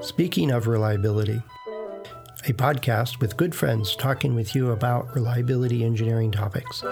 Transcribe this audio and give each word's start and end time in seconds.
Speaking 0.00 0.50
of 0.50 0.66
reliability, 0.66 1.42
a 2.46 2.52
podcast 2.52 3.20
with 3.20 3.36
good 3.36 3.54
friends 3.54 3.94
talking 3.94 4.34
with 4.34 4.54
you 4.54 4.70
about 4.72 5.14
reliability 5.14 5.84
engineering 5.84 6.32
topics. 6.32 6.82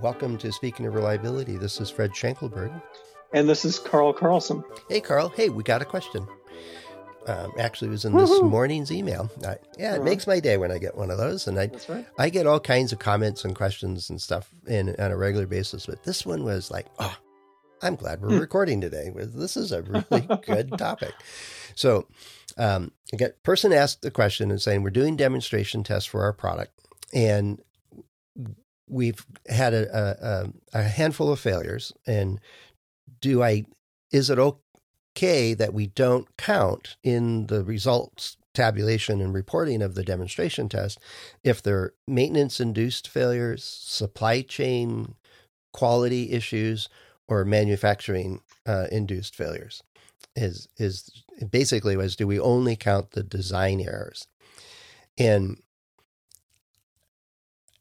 Welcome 0.00 0.38
to 0.38 0.52
Speaking 0.52 0.86
of 0.86 0.94
Reliability. 0.94 1.56
This 1.56 1.80
is 1.80 1.90
Fred 1.90 2.12
Schenkelberg. 2.12 2.80
And 3.34 3.48
this 3.48 3.64
is 3.64 3.78
Carl 3.78 4.12
Carlson. 4.12 4.64
Hey, 4.88 5.00
Carl. 5.00 5.28
Hey, 5.28 5.50
we 5.50 5.62
got 5.62 5.82
a 5.82 5.84
question. 5.84 6.26
Um, 7.28 7.52
actually, 7.58 7.90
was 7.90 8.06
in 8.06 8.16
this 8.16 8.30
Woo-hoo. 8.30 8.48
morning's 8.48 8.90
email. 8.90 9.30
Yeah, 9.42 9.52
it 9.52 9.86
uh-huh. 9.96 10.02
makes 10.02 10.26
my 10.26 10.40
day 10.40 10.56
when 10.56 10.72
I 10.72 10.78
get 10.78 10.96
one 10.96 11.10
of 11.10 11.18
those, 11.18 11.46
and 11.46 11.58
I 11.60 11.70
right. 11.86 12.06
I 12.18 12.30
get 12.30 12.46
all 12.46 12.58
kinds 12.58 12.90
of 12.90 13.00
comments 13.00 13.44
and 13.44 13.54
questions 13.54 14.08
and 14.08 14.20
stuff 14.20 14.50
in 14.66 14.96
on 14.98 15.10
a 15.10 15.16
regular 15.16 15.46
basis. 15.46 15.84
But 15.84 16.04
this 16.04 16.24
one 16.24 16.42
was 16.42 16.70
like, 16.70 16.86
oh, 16.98 17.14
I'm 17.82 17.96
glad 17.96 18.22
we're 18.22 18.30
hmm. 18.30 18.38
recording 18.38 18.80
today. 18.80 19.12
This 19.14 19.58
is 19.58 19.72
a 19.72 19.82
really 19.82 20.26
good 20.46 20.78
topic. 20.78 21.12
So, 21.74 22.06
um, 22.56 22.92
again, 23.12 23.32
person 23.42 23.74
asked 23.74 24.00
the 24.00 24.10
question 24.10 24.50
and 24.50 24.60
saying 24.60 24.82
we're 24.82 24.90
doing 24.90 25.16
demonstration 25.16 25.84
tests 25.84 26.08
for 26.08 26.22
our 26.22 26.32
product, 26.32 26.72
and 27.12 27.60
we've 28.88 29.24
had 29.46 29.74
a, 29.74 30.50
a, 30.72 30.78
a 30.78 30.82
handful 30.82 31.30
of 31.30 31.38
failures. 31.38 31.92
And 32.06 32.40
do 33.20 33.42
I? 33.42 33.66
Is 34.10 34.30
it 34.30 34.38
okay 35.18 35.52
that 35.52 35.74
we 35.74 35.88
don't 35.88 36.36
count 36.36 36.96
in 37.02 37.48
the 37.48 37.64
results 37.64 38.36
tabulation 38.54 39.20
and 39.20 39.34
reporting 39.34 39.82
of 39.82 39.94
the 39.94 40.04
demonstration 40.04 40.68
test 40.68 40.98
if 41.42 41.60
they're 41.60 41.92
maintenance 42.06 42.60
induced 42.60 43.08
failures, 43.08 43.64
supply 43.64 44.42
chain 44.42 45.16
quality 45.72 46.30
issues, 46.30 46.88
or 47.26 47.44
manufacturing 47.44 48.40
uh, 48.64 48.86
induced 48.92 49.34
failures? 49.34 49.82
Is 50.36 50.68
is 50.76 51.24
basically 51.50 51.96
was 51.96 52.14
do 52.14 52.26
we 52.26 52.38
only 52.38 52.76
count 52.76 53.10
the 53.10 53.24
design 53.24 53.80
errors? 53.80 54.28
And 55.18 55.60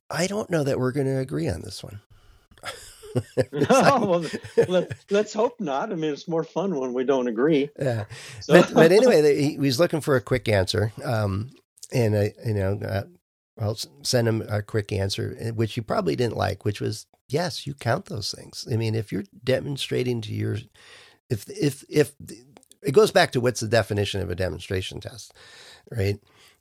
I 0.09 0.25
don't 0.25 0.49
know 0.49 0.63
that 0.63 0.79
we're 0.79 0.91
going 0.91 1.05
to 1.07 1.19
agree 1.19 1.47
on 1.47 1.61
this 1.61 1.83
one. 1.83 2.01
no, 3.51 4.05
well, 4.05 4.25
let, 4.67 5.11
us 5.11 5.33
hope 5.33 5.59
not. 5.59 5.91
I 5.91 5.95
mean, 5.95 6.11
it's 6.11 6.27
more 6.27 6.43
fun 6.43 6.75
when 6.75 6.93
we 6.93 7.03
don't 7.03 7.27
agree. 7.27 7.69
Yeah, 7.79 8.05
so. 8.41 8.53
but, 8.53 8.73
but 8.73 8.91
anyway, 8.91 9.51
he, 9.51 9.57
was 9.57 9.79
looking 9.79 10.01
for 10.01 10.15
a 10.15 10.21
quick 10.21 10.47
answer, 10.47 10.91
um, 11.03 11.49
and 11.91 12.17
I, 12.17 12.33
you 12.45 12.53
know, 12.53 12.79
uh, 12.83 13.03
I'll 13.59 13.77
send 14.03 14.27
him 14.27 14.43
a 14.47 14.61
quick 14.61 14.91
answer, 14.91 15.35
eh, 15.39 15.51
which 15.51 15.73
he 15.73 15.81
probably 15.81 16.15
didn't 16.15 16.37
like, 16.37 16.65
which 16.65 16.81
was 16.81 17.05
yes, 17.29 17.67
you 17.67 17.73
count 17.73 18.05
those 18.05 18.31
things. 18.31 18.67
I 18.71 18.77
mean, 18.77 18.95
if 18.95 19.11
you're 19.11 19.25
demonstrating 19.43 20.21
to 20.21 20.33
your, 20.33 20.57
if 21.29 21.49
if 21.49 21.83
if 21.89 22.13
it 22.83 22.93
goes 22.93 23.11
back 23.11 23.31
to 23.31 23.41
what's 23.41 23.59
the 23.59 23.67
definition 23.67 24.21
of 24.21 24.29
a 24.29 24.35
demonstration 24.35 24.99
test, 24.99 25.33
right? 25.91 26.19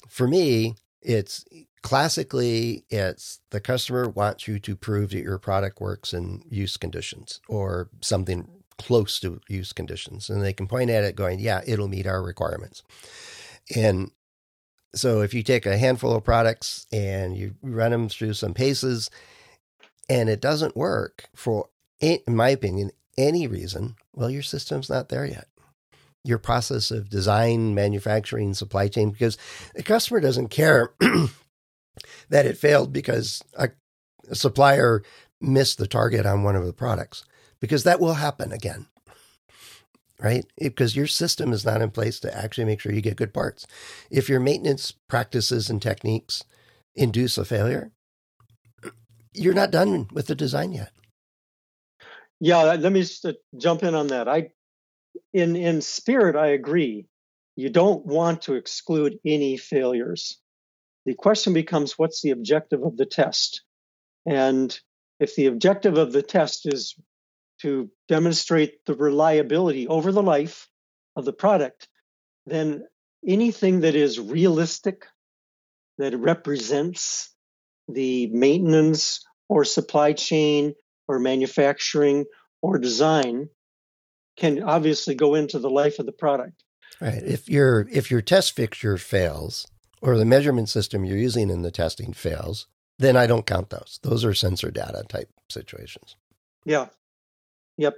For 0.08 0.26
me, 0.26 0.76
it's 1.02 1.44
classically 1.82 2.84
it's 2.90 3.40
the 3.50 3.60
customer 3.60 4.08
wants 4.08 4.48
you 4.48 4.58
to 4.58 4.74
prove 4.76 5.10
that 5.10 5.22
your 5.22 5.38
product 5.38 5.80
works 5.80 6.12
in 6.12 6.42
use 6.48 6.76
conditions 6.76 7.40
or 7.48 7.88
something 8.00 8.48
close 8.78 9.20
to 9.20 9.40
use 9.48 9.72
conditions. 9.72 10.28
And 10.28 10.42
they 10.42 10.52
can 10.52 10.66
point 10.66 10.90
at 10.90 11.04
it 11.04 11.16
going 11.16 11.38
yeah 11.38 11.62
it'll 11.66 11.88
meet 11.88 12.06
our 12.06 12.22
requirements. 12.22 12.82
And 13.74 14.10
so 14.94 15.20
if 15.20 15.34
you 15.34 15.42
take 15.42 15.66
a 15.66 15.78
handful 15.78 16.12
of 16.12 16.24
products 16.24 16.86
and 16.92 17.36
you 17.36 17.54
run 17.62 17.90
them 17.90 18.08
through 18.08 18.34
some 18.34 18.54
paces 18.54 19.10
and 20.08 20.28
it 20.28 20.40
doesn't 20.40 20.76
work 20.76 21.28
for 21.34 21.68
in 22.00 22.20
my 22.28 22.48
opinion 22.50 22.90
any 23.18 23.46
reason 23.46 23.96
well 24.12 24.30
your 24.30 24.42
system's 24.42 24.90
not 24.90 25.08
there 25.08 25.26
yet. 25.26 25.46
Your 26.24 26.38
process 26.38 26.90
of 26.90 27.08
design 27.08 27.76
manufacturing 27.76 28.54
supply 28.54 28.88
chain 28.88 29.10
because 29.10 29.38
the 29.76 29.84
customer 29.84 30.18
doesn't 30.18 30.48
care 30.48 30.92
that 32.28 32.46
it 32.46 32.58
failed 32.58 32.92
because 32.92 33.42
a, 33.54 33.70
a 34.28 34.34
supplier 34.34 35.02
missed 35.40 35.78
the 35.78 35.86
target 35.86 36.26
on 36.26 36.42
one 36.42 36.56
of 36.56 36.66
the 36.66 36.72
products, 36.72 37.24
because 37.60 37.84
that 37.84 38.00
will 38.00 38.14
happen 38.14 38.52
again 38.52 38.86
right? 40.18 40.46
Because 40.58 40.96
your 40.96 41.06
system 41.06 41.52
is 41.52 41.64
not 41.64 41.82
in 41.82 41.90
place 41.90 42.20
to 42.20 42.36
actually 42.36 42.64
make 42.64 42.80
sure 42.80 42.92
you 42.92 43.00
get 43.00 43.16
good 43.16 43.34
parts. 43.34 43.66
If 44.10 44.28
your 44.28 44.40
maintenance 44.40 44.92
practices 45.08 45.68
and 45.70 45.80
techniques 45.80 46.44
induce 46.94 47.36
a 47.38 47.44
failure, 47.44 47.92
you're 49.32 49.54
not 49.54 49.70
done 49.70 50.08
with 50.12 50.26
the 50.26 50.34
design 50.34 50.72
yet. 50.72 50.92
Yeah, 52.40 52.62
let 52.62 52.92
me 52.92 53.00
just 53.00 53.24
uh, 53.24 53.32
jump 53.56 53.82
in 53.82 53.94
on 53.94 54.08
that. 54.08 54.28
I, 54.28 54.50
in 55.32 55.56
in 55.56 55.80
spirit, 55.80 56.36
I 56.36 56.48
agree. 56.48 57.06
You 57.56 57.70
don't 57.70 58.04
want 58.04 58.42
to 58.42 58.54
exclude 58.54 59.18
any 59.24 59.56
failures 59.56 60.38
the 61.06 61.14
question 61.14 61.54
becomes 61.54 61.92
what's 61.92 62.20
the 62.20 62.32
objective 62.32 62.82
of 62.82 62.96
the 62.96 63.06
test? 63.06 63.62
And 64.26 64.78
if 65.20 65.36
the 65.36 65.46
objective 65.46 65.96
of 65.96 66.12
the 66.12 66.22
test 66.22 66.66
is 66.66 66.96
to 67.62 67.88
demonstrate 68.08 68.84
the 68.84 68.94
reliability 68.94 69.86
over 69.86 70.12
the 70.12 70.22
life 70.22 70.68
of 71.14 71.24
the 71.24 71.32
product, 71.32 71.88
then 72.44 72.84
anything 73.26 73.80
that 73.80 73.94
is 73.94 74.20
realistic, 74.20 75.06
that 75.98 76.14
represents 76.16 77.32
the 77.88 78.26
maintenance 78.26 79.24
or 79.48 79.64
supply 79.64 80.12
chain 80.12 80.74
or 81.08 81.18
manufacturing 81.18 82.26
or 82.60 82.78
design 82.78 83.48
can 84.36 84.62
obviously 84.62 85.14
go 85.14 85.34
into 85.34 85.58
the 85.58 85.70
life 85.70 85.98
of 85.98 86.04
the 86.04 86.12
product. 86.12 86.62
Right. 87.00 87.22
If 87.22 87.48
your 87.48 87.86
if 87.90 88.10
your 88.10 88.20
test 88.20 88.54
fixture 88.56 88.98
fails, 88.98 89.66
or 90.02 90.16
the 90.16 90.24
measurement 90.24 90.68
system 90.68 91.04
you're 91.04 91.16
using 91.16 91.50
in 91.50 91.62
the 91.62 91.70
testing 91.70 92.12
fails, 92.12 92.66
then 92.98 93.16
I 93.16 93.26
don't 93.26 93.46
count 93.46 93.70
those. 93.70 93.98
Those 94.02 94.24
are 94.24 94.34
censored 94.34 94.74
data 94.74 95.04
type 95.08 95.30
situations. 95.48 96.16
Yeah. 96.64 96.86
Yep. 97.78 97.94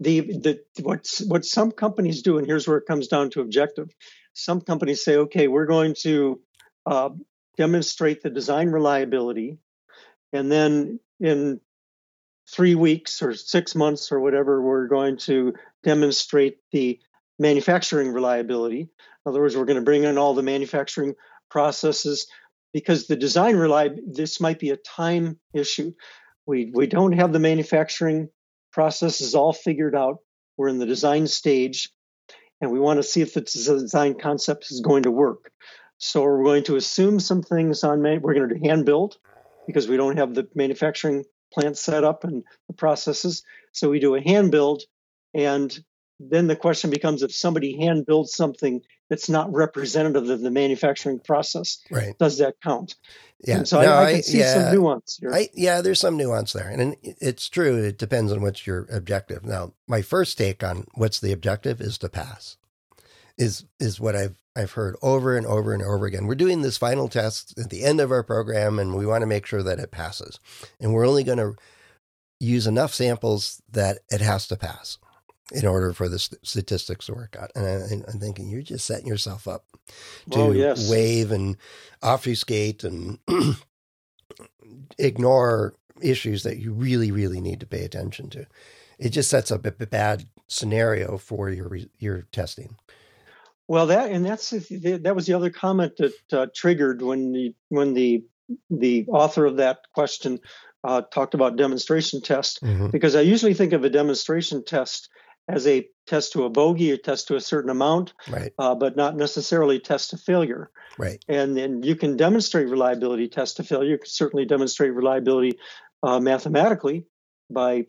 The 0.00 0.20
the 0.20 0.60
what's 0.80 1.20
what 1.20 1.44
some 1.44 1.70
companies 1.70 2.22
do, 2.22 2.38
and 2.38 2.46
here's 2.46 2.66
where 2.66 2.78
it 2.78 2.86
comes 2.86 3.06
down 3.06 3.30
to 3.30 3.40
objective. 3.40 3.90
Some 4.34 4.60
companies 4.60 5.04
say, 5.04 5.16
okay, 5.16 5.46
we're 5.46 5.66
going 5.66 5.94
to 6.00 6.40
uh, 6.86 7.10
demonstrate 7.56 8.22
the 8.22 8.30
design 8.30 8.70
reliability, 8.70 9.58
and 10.32 10.50
then 10.50 10.98
in 11.20 11.60
three 12.50 12.74
weeks 12.74 13.22
or 13.22 13.34
six 13.34 13.76
months 13.76 14.10
or 14.10 14.18
whatever, 14.18 14.60
we're 14.60 14.88
going 14.88 15.16
to 15.16 15.54
demonstrate 15.84 16.58
the 16.72 16.98
manufacturing 17.38 18.12
reliability. 18.12 18.80
In 18.80 18.88
other 19.30 19.40
words, 19.40 19.56
we're 19.56 19.64
going 19.64 19.76
to 19.76 19.82
bring 19.82 20.02
in 20.02 20.18
all 20.18 20.34
the 20.34 20.42
manufacturing 20.42 21.14
processes 21.52 22.26
because 22.72 23.06
the 23.06 23.16
design 23.16 23.56
reliab 23.56 23.98
this 24.06 24.40
might 24.40 24.58
be 24.58 24.70
a 24.70 24.76
time 24.76 25.38
issue. 25.52 25.92
We 26.46 26.72
we 26.74 26.86
don't 26.86 27.12
have 27.12 27.32
the 27.32 27.38
manufacturing 27.38 28.30
processes 28.72 29.34
all 29.34 29.52
figured 29.52 29.94
out. 29.94 30.18
We're 30.56 30.68
in 30.68 30.78
the 30.78 30.86
design 30.86 31.26
stage, 31.26 31.90
and 32.60 32.72
we 32.72 32.80
want 32.80 32.98
to 32.98 33.02
see 33.02 33.20
if 33.20 33.34
the 33.34 33.42
design 33.42 34.18
concept 34.18 34.70
is 34.70 34.80
going 34.80 35.02
to 35.04 35.10
work. 35.10 35.52
So 35.98 36.22
we're 36.22 36.42
going 36.42 36.64
to 36.64 36.76
assume 36.76 37.20
some 37.20 37.42
things 37.42 37.84
on 37.84 38.02
we're 38.02 38.34
going 38.34 38.48
to 38.48 38.68
hand 38.68 38.86
build 38.86 39.18
because 39.66 39.86
we 39.86 39.96
don't 39.96 40.16
have 40.16 40.34
the 40.34 40.48
manufacturing 40.54 41.24
plant 41.52 41.76
set 41.76 42.02
up 42.02 42.24
and 42.24 42.42
the 42.66 42.74
processes. 42.74 43.44
So 43.72 43.90
we 43.90 44.00
do 44.00 44.14
a 44.14 44.20
hand 44.20 44.50
build, 44.50 44.82
and 45.34 45.72
then 46.30 46.46
the 46.46 46.56
question 46.56 46.90
becomes 46.90 47.22
if 47.22 47.34
somebody 47.34 47.76
hand 47.76 48.06
builds 48.06 48.34
something 48.34 48.82
that's 49.08 49.28
not 49.28 49.52
representative 49.52 50.28
of 50.28 50.40
the 50.40 50.50
manufacturing 50.50 51.18
process, 51.18 51.82
right. 51.90 52.16
does 52.18 52.38
that 52.38 52.54
count? 52.62 52.94
Yeah. 53.44 53.58
And 53.58 53.68
so 53.68 53.82
no, 53.82 53.92
I, 53.92 54.04
I, 54.04 54.12
can 54.14 54.22
see 54.22 54.38
yeah, 54.38 54.54
some 54.54 54.74
nuance 54.74 55.18
here. 55.20 55.32
I, 55.32 55.48
yeah, 55.52 55.80
there's 55.80 56.00
some 56.00 56.16
nuance 56.16 56.52
there. 56.52 56.68
And 56.68 56.96
it's 57.02 57.48
true. 57.48 57.76
It 57.76 57.98
depends 57.98 58.32
on 58.32 58.40
what's 58.40 58.66
your 58.66 58.86
objective. 58.90 59.44
Now, 59.44 59.74
my 59.88 60.00
first 60.00 60.38
take 60.38 60.62
on 60.62 60.86
what's 60.94 61.20
the 61.20 61.32
objective 61.32 61.80
is 61.80 61.98
to 61.98 62.08
pass 62.08 62.56
is, 63.36 63.64
is 63.80 64.00
what 64.00 64.14
I've, 64.14 64.36
I've 64.54 64.72
heard 64.72 64.96
over 65.02 65.36
and 65.36 65.46
over 65.46 65.74
and 65.74 65.82
over 65.82 66.06
again. 66.06 66.26
We're 66.26 66.34
doing 66.34 66.62
this 66.62 66.78
final 66.78 67.08
test 67.08 67.58
at 67.58 67.70
the 67.70 67.84
end 67.84 68.00
of 68.00 68.12
our 68.12 68.22
program 68.22 68.78
and 68.78 68.94
we 68.94 69.06
want 69.06 69.22
to 69.22 69.26
make 69.26 69.46
sure 69.46 69.62
that 69.62 69.78
it 69.78 69.90
passes. 69.90 70.38
And 70.80 70.94
we're 70.94 71.06
only 71.06 71.24
going 71.24 71.38
to 71.38 71.56
use 72.38 72.66
enough 72.66 72.94
samples 72.94 73.60
that 73.70 73.98
it 74.10 74.20
has 74.20 74.46
to 74.48 74.56
pass 74.56 74.98
in 75.50 75.66
order 75.66 75.92
for 75.92 76.08
the 76.08 76.18
statistics 76.18 77.06
to 77.06 77.14
work 77.14 77.36
out. 77.38 77.50
And 77.54 77.66
I, 77.66 78.10
am 78.12 78.20
thinking 78.20 78.48
you're 78.48 78.62
just 78.62 78.86
setting 78.86 79.06
yourself 79.06 79.48
up 79.48 79.64
to 80.30 80.38
oh, 80.38 80.50
yes. 80.52 80.88
wave 80.88 81.32
and 81.32 81.56
obfuscate 82.02 82.84
and 82.84 83.18
ignore 84.98 85.74
issues 86.00 86.42
that 86.44 86.58
you 86.58 86.72
really, 86.72 87.10
really 87.10 87.40
need 87.40 87.60
to 87.60 87.66
pay 87.66 87.84
attention 87.84 88.30
to. 88.30 88.46
It 88.98 89.10
just 89.10 89.30
sets 89.30 89.50
up 89.50 89.66
a 89.66 89.72
bad 89.72 90.26
scenario 90.46 91.18
for 91.18 91.50
your 91.50 91.76
your 91.98 92.22
testing. 92.30 92.76
Well, 93.66 93.86
that 93.86 94.10
and 94.10 94.24
that's 94.24 94.50
that 94.50 95.14
was 95.14 95.26
the 95.26 95.34
other 95.34 95.50
comment 95.50 95.96
that 95.96 96.12
uh, 96.32 96.46
triggered 96.54 97.02
when 97.02 97.32
the 97.32 97.54
when 97.68 97.94
the 97.94 98.24
the 98.70 99.06
author 99.08 99.46
of 99.46 99.56
that 99.56 99.78
question 99.94 100.40
uh, 100.84 101.02
talked 101.02 101.34
about 101.34 101.56
demonstration 101.56 102.20
test 102.20 102.62
mm-hmm. 102.62 102.88
because 102.88 103.14
I 103.14 103.20
usually 103.20 103.54
think 103.54 103.72
of 103.72 103.84
a 103.84 103.90
demonstration 103.90 104.64
test 104.64 105.08
as 105.48 105.66
a 105.66 105.86
test 106.06 106.32
to 106.32 106.44
a 106.44 106.50
bogey, 106.50 106.90
a 106.90 106.98
test 106.98 107.28
to 107.28 107.36
a 107.36 107.40
certain 107.40 107.70
amount, 107.70 108.12
right. 108.28 108.52
uh, 108.58 108.74
but 108.74 108.96
not 108.96 109.16
necessarily 109.16 109.78
test 109.78 110.10
to 110.10 110.16
failure. 110.16 110.70
Right. 110.98 111.24
And 111.28 111.56
then 111.56 111.82
you 111.82 111.96
can 111.96 112.16
demonstrate 112.16 112.68
reliability 112.68 113.28
test 113.28 113.56
to 113.56 113.64
failure. 113.64 113.90
You 113.90 113.98
can 113.98 114.06
certainly 114.06 114.44
demonstrate 114.44 114.94
reliability 114.94 115.58
uh, 116.02 116.20
mathematically 116.20 117.06
by 117.50 117.86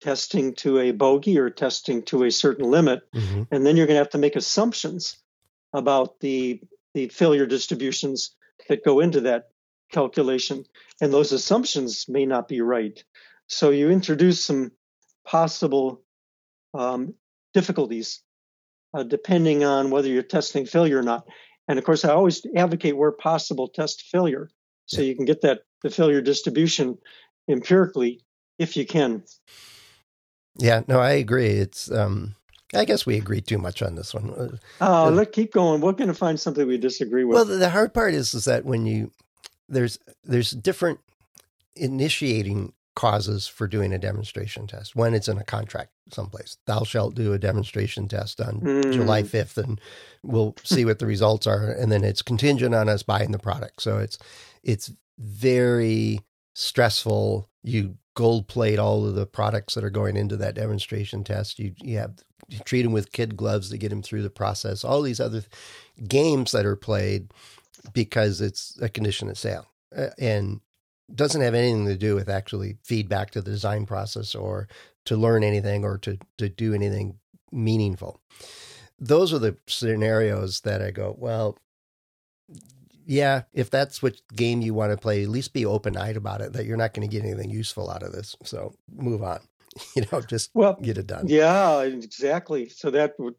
testing 0.00 0.54
to 0.54 0.78
a 0.78 0.92
bogey 0.92 1.38
or 1.38 1.50
testing 1.50 2.02
to 2.02 2.24
a 2.24 2.30
certain 2.30 2.70
limit. 2.70 3.00
Mm-hmm. 3.14 3.42
And 3.50 3.66
then 3.66 3.76
you're 3.76 3.86
going 3.86 3.96
to 3.96 4.02
have 4.02 4.10
to 4.10 4.18
make 4.18 4.36
assumptions 4.36 5.18
about 5.72 6.20
the 6.20 6.60
the 6.92 7.08
failure 7.08 7.46
distributions 7.46 8.34
that 8.68 8.84
go 8.84 8.98
into 8.98 9.20
that 9.20 9.50
calculation. 9.92 10.64
And 11.00 11.12
those 11.12 11.30
assumptions 11.30 12.06
may 12.08 12.26
not 12.26 12.48
be 12.48 12.60
right. 12.60 13.02
So 13.46 13.70
you 13.70 13.90
introduce 13.90 14.44
some 14.44 14.72
possible 15.24 16.02
um, 16.74 17.14
difficulties 17.54 18.22
uh, 18.94 19.02
depending 19.02 19.64
on 19.64 19.90
whether 19.90 20.08
you're 20.08 20.22
testing 20.22 20.66
failure 20.66 20.98
or 20.98 21.02
not. 21.02 21.26
And 21.68 21.78
of 21.78 21.84
course, 21.84 22.04
I 22.04 22.12
always 22.12 22.44
advocate 22.56 22.96
where 22.96 23.12
possible 23.12 23.68
test 23.68 24.02
failure 24.10 24.50
so 24.86 25.02
you 25.02 25.14
can 25.14 25.24
get 25.24 25.42
that 25.42 25.60
the 25.82 25.90
failure 25.90 26.20
distribution 26.20 26.98
empirically 27.48 28.20
if 28.58 28.76
you 28.76 28.84
can. 28.84 29.22
Yeah, 30.58 30.82
no, 30.88 30.98
I 30.98 31.12
agree. 31.12 31.48
It's 31.48 31.90
um 31.90 32.34
I 32.74 32.84
guess 32.84 33.06
we 33.06 33.16
agree 33.16 33.40
too 33.40 33.58
much 33.58 33.82
on 33.82 33.94
this 33.94 34.14
one. 34.14 34.30
Uh, 34.30 34.56
oh, 34.80 35.06
uh, 35.06 35.10
let's 35.10 35.32
keep 35.32 35.52
going. 35.52 35.80
We're 35.80 35.92
going 35.92 36.08
to 36.08 36.14
find 36.14 36.38
something 36.38 36.66
we 36.66 36.78
disagree 36.78 37.24
with. 37.24 37.34
Well, 37.34 37.44
the 37.44 37.70
hard 37.70 37.92
part 37.92 38.14
is 38.14 38.34
is 38.34 38.44
that 38.44 38.64
when 38.64 38.86
you 38.86 39.10
there's 39.68 39.98
there's 40.24 40.50
different 40.50 41.00
initiating 41.76 42.72
causes 43.00 43.48
for 43.48 43.66
doing 43.66 43.94
a 43.94 43.98
demonstration 43.98 44.66
test 44.66 44.94
when 44.94 45.14
it's 45.14 45.26
in 45.26 45.38
a 45.38 45.42
contract 45.42 45.90
someplace. 46.12 46.58
Thou 46.66 46.84
shalt 46.84 47.14
do 47.14 47.32
a 47.32 47.38
demonstration 47.38 48.08
test 48.08 48.42
on 48.42 48.60
mm. 48.60 48.92
July 48.92 49.22
5th 49.22 49.56
and 49.56 49.80
we'll 50.22 50.54
see 50.64 50.84
what 50.84 50.98
the 50.98 51.06
results 51.06 51.46
are 51.46 51.70
and 51.70 51.90
then 51.90 52.04
it's 52.04 52.20
contingent 52.20 52.74
on 52.74 52.90
us 52.90 53.02
buying 53.02 53.32
the 53.32 53.38
product. 53.38 53.80
So 53.80 53.96
it's 53.96 54.18
it's 54.62 54.92
very 55.18 56.20
stressful. 56.52 57.48
You 57.62 57.96
gold 58.12 58.48
plate 58.48 58.78
all 58.78 59.06
of 59.06 59.14
the 59.14 59.24
products 59.24 59.76
that 59.76 59.84
are 59.84 59.88
going 59.88 60.18
into 60.18 60.36
that 60.36 60.54
demonstration 60.54 61.24
test. 61.24 61.58
You 61.58 61.72
you 61.80 61.96
have 61.96 62.22
you 62.48 62.58
treat 62.66 62.82
them 62.82 62.92
with 62.92 63.12
kid 63.12 63.34
gloves 63.34 63.70
to 63.70 63.78
get 63.78 63.88
them 63.88 64.02
through 64.02 64.24
the 64.24 64.28
process. 64.28 64.84
All 64.84 65.00
these 65.00 65.20
other 65.20 65.42
games 66.06 66.52
that 66.52 66.66
are 66.66 66.76
played 66.76 67.32
because 67.94 68.42
it's 68.42 68.78
a 68.82 68.90
condition 68.90 69.30
of 69.30 69.38
sale. 69.38 69.68
Uh, 69.96 70.10
and 70.18 70.60
doesn't 71.14 71.40
have 71.40 71.54
anything 71.54 71.86
to 71.86 71.96
do 71.96 72.14
with 72.14 72.28
actually 72.28 72.76
feedback 72.82 73.30
to 73.32 73.42
the 73.42 73.50
design 73.50 73.86
process 73.86 74.34
or 74.34 74.68
to 75.06 75.16
learn 75.16 75.42
anything 75.42 75.84
or 75.84 75.98
to, 75.98 76.18
to 76.38 76.48
do 76.48 76.74
anything 76.74 77.18
meaningful. 77.52 78.20
Those 78.98 79.32
are 79.32 79.38
the 79.38 79.56
scenarios 79.66 80.60
that 80.60 80.82
I 80.82 80.90
go, 80.90 81.14
well, 81.18 81.58
yeah, 83.06 83.42
if 83.52 83.70
that's 83.70 84.02
what 84.02 84.20
game 84.36 84.60
you 84.60 84.74
want 84.74 84.92
to 84.92 84.96
play, 84.96 85.22
at 85.22 85.28
least 85.28 85.52
be 85.52 85.66
open 85.66 85.96
eyed 85.96 86.16
about 86.16 86.40
it 86.40 86.52
that 86.52 86.66
you're 86.66 86.76
not 86.76 86.94
going 86.94 87.08
to 87.08 87.12
get 87.12 87.24
anything 87.24 87.50
useful 87.50 87.90
out 87.90 88.02
of 88.02 88.12
this. 88.12 88.36
So 88.44 88.74
move 88.94 89.22
on. 89.22 89.40
You 89.94 90.04
know, 90.10 90.20
just 90.20 90.50
well, 90.52 90.76
get 90.82 90.98
it 90.98 91.06
done. 91.06 91.28
Yeah, 91.28 91.82
exactly. 91.82 92.68
So 92.68 92.90
that 92.90 93.12
would 93.20 93.36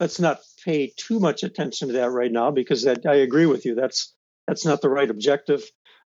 let's 0.00 0.18
not 0.18 0.40
pay 0.64 0.92
too 0.96 1.20
much 1.20 1.44
attention 1.44 1.88
to 1.88 1.94
that 1.94 2.10
right 2.10 2.30
now 2.30 2.50
because 2.50 2.82
that 2.82 3.06
I 3.06 3.16
agree 3.16 3.46
with 3.46 3.64
you. 3.64 3.76
That's 3.76 4.14
that's 4.48 4.64
not 4.64 4.80
the 4.80 4.88
right 4.88 5.08
objective. 5.08 5.62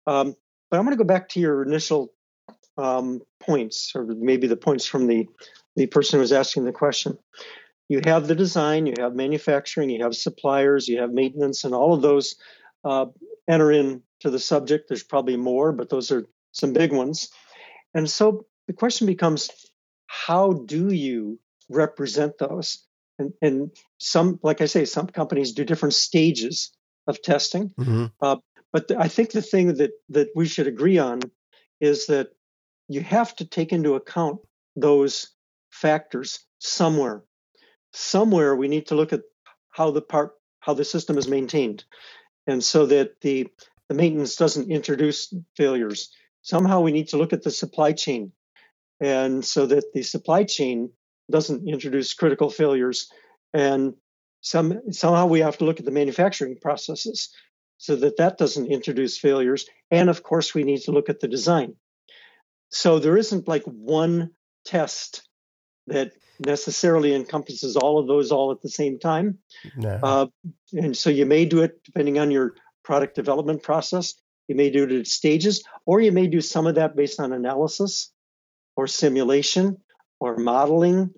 Um, 0.06 0.36
but 0.70 0.78
I'm 0.78 0.84
going 0.84 0.96
to 0.96 1.02
go 1.02 1.06
back 1.06 1.28
to 1.30 1.40
your 1.40 1.62
initial 1.62 2.12
um, 2.78 3.20
points, 3.40 3.92
or 3.94 4.04
maybe 4.04 4.46
the 4.46 4.56
points 4.56 4.86
from 4.86 5.06
the 5.06 5.26
the 5.76 5.86
person 5.86 6.16
who 6.16 6.20
was 6.20 6.32
asking 6.32 6.64
the 6.64 6.72
question. 6.72 7.18
You 7.88 8.00
have 8.04 8.26
the 8.26 8.34
design, 8.34 8.86
you 8.86 8.94
have 8.98 9.14
manufacturing, 9.14 9.90
you 9.90 10.02
have 10.02 10.14
suppliers, 10.14 10.88
you 10.88 11.00
have 11.00 11.12
maintenance, 11.12 11.64
and 11.64 11.74
all 11.74 11.92
of 11.92 12.02
those 12.02 12.36
uh, 12.84 13.06
enter 13.48 13.72
into 13.72 14.02
the 14.24 14.38
subject. 14.38 14.88
There's 14.88 15.02
probably 15.02 15.36
more, 15.36 15.72
but 15.72 15.88
those 15.88 16.10
are 16.10 16.26
some 16.52 16.72
big 16.72 16.92
ones. 16.92 17.30
And 17.94 18.08
so 18.08 18.46
the 18.66 18.72
question 18.72 19.06
becomes, 19.06 19.50
how 20.06 20.52
do 20.52 20.92
you 20.92 21.40
represent 21.68 22.38
those? 22.38 22.86
And, 23.18 23.32
and 23.42 23.70
some, 23.98 24.38
like 24.42 24.60
I 24.60 24.66
say, 24.66 24.84
some 24.84 25.06
companies 25.06 25.52
do 25.52 25.64
different 25.64 25.94
stages 25.94 26.70
of 27.06 27.20
testing. 27.22 27.70
Mm-hmm. 27.70 28.06
Uh, 28.20 28.36
but 28.72 28.90
I 28.96 29.08
think 29.08 29.30
the 29.30 29.42
thing 29.42 29.74
that 29.74 29.92
that 30.10 30.28
we 30.34 30.46
should 30.46 30.66
agree 30.66 30.98
on 30.98 31.20
is 31.80 32.06
that 32.06 32.28
you 32.88 33.00
have 33.00 33.34
to 33.36 33.44
take 33.44 33.72
into 33.72 33.94
account 33.94 34.40
those 34.76 35.30
factors 35.70 36.40
somewhere. 36.58 37.22
Somewhere 37.92 38.54
we 38.54 38.68
need 38.68 38.86
to 38.88 38.94
look 38.94 39.12
at 39.12 39.22
how 39.70 39.90
the 39.90 40.02
part 40.02 40.32
how 40.60 40.74
the 40.74 40.84
system 40.84 41.18
is 41.18 41.28
maintained, 41.28 41.84
and 42.46 42.62
so 42.62 42.86
that 42.86 43.20
the 43.20 43.48
the 43.88 43.94
maintenance 43.94 44.36
doesn't 44.36 44.70
introduce 44.70 45.34
failures. 45.56 46.12
Somehow 46.42 46.80
we 46.80 46.92
need 46.92 47.08
to 47.08 47.16
look 47.16 47.32
at 47.32 47.42
the 47.42 47.50
supply 47.50 47.92
chain, 47.92 48.32
and 49.00 49.44
so 49.44 49.66
that 49.66 49.92
the 49.92 50.02
supply 50.02 50.44
chain 50.44 50.90
doesn't 51.30 51.68
introduce 51.68 52.14
critical 52.14 52.50
failures. 52.50 53.10
And 53.52 53.94
some 54.42 54.92
somehow 54.92 55.26
we 55.26 55.40
have 55.40 55.58
to 55.58 55.64
look 55.64 55.80
at 55.80 55.84
the 55.84 55.90
manufacturing 55.90 56.56
processes 56.60 57.30
so 57.80 57.96
that 57.96 58.18
that 58.18 58.36
doesn't 58.36 58.70
introduce 58.70 59.16
failures. 59.16 59.64
And 59.90 60.10
of 60.10 60.22
course, 60.22 60.54
we 60.54 60.64
need 60.64 60.82
to 60.82 60.92
look 60.92 61.08
at 61.08 61.20
the 61.20 61.26
design. 61.26 61.76
So 62.68 62.98
there 62.98 63.16
isn't 63.16 63.48
like 63.48 63.64
one 63.64 64.32
test 64.66 65.26
that 65.86 66.12
necessarily 66.38 67.14
encompasses 67.14 67.76
all 67.76 67.98
of 67.98 68.06
those 68.06 68.32
all 68.32 68.52
at 68.52 68.60
the 68.60 68.68
same 68.68 68.98
time. 68.98 69.38
No. 69.76 69.98
Uh, 70.02 70.26
and 70.74 70.94
so 70.94 71.08
you 71.08 71.24
may 71.24 71.46
do 71.46 71.62
it 71.62 71.82
depending 71.82 72.18
on 72.18 72.30
your 72.30 72.52
product 72.84 73.14
development 73.14 73.62
process. 73.62 74.14
You 74.46 74.56
may 74.56 74.68
do 74.68 74.84
it 74.84 74.92
at 74.92 75.06
stages, 75.06 75.64
or 75.86 76.02
you 76.02 76.12
may 76.12 76.26
do 76.26 76.42
some 76.42 76.66
of 76.66 76.74
that 76.74 76.94
based 76.94 77.18
on 77.18 77.32
analysis 77.32 78.12
or 78.76 78.88
simulation 78.88 79.78
or 80.20 80.36
modeling. 80.36 81.10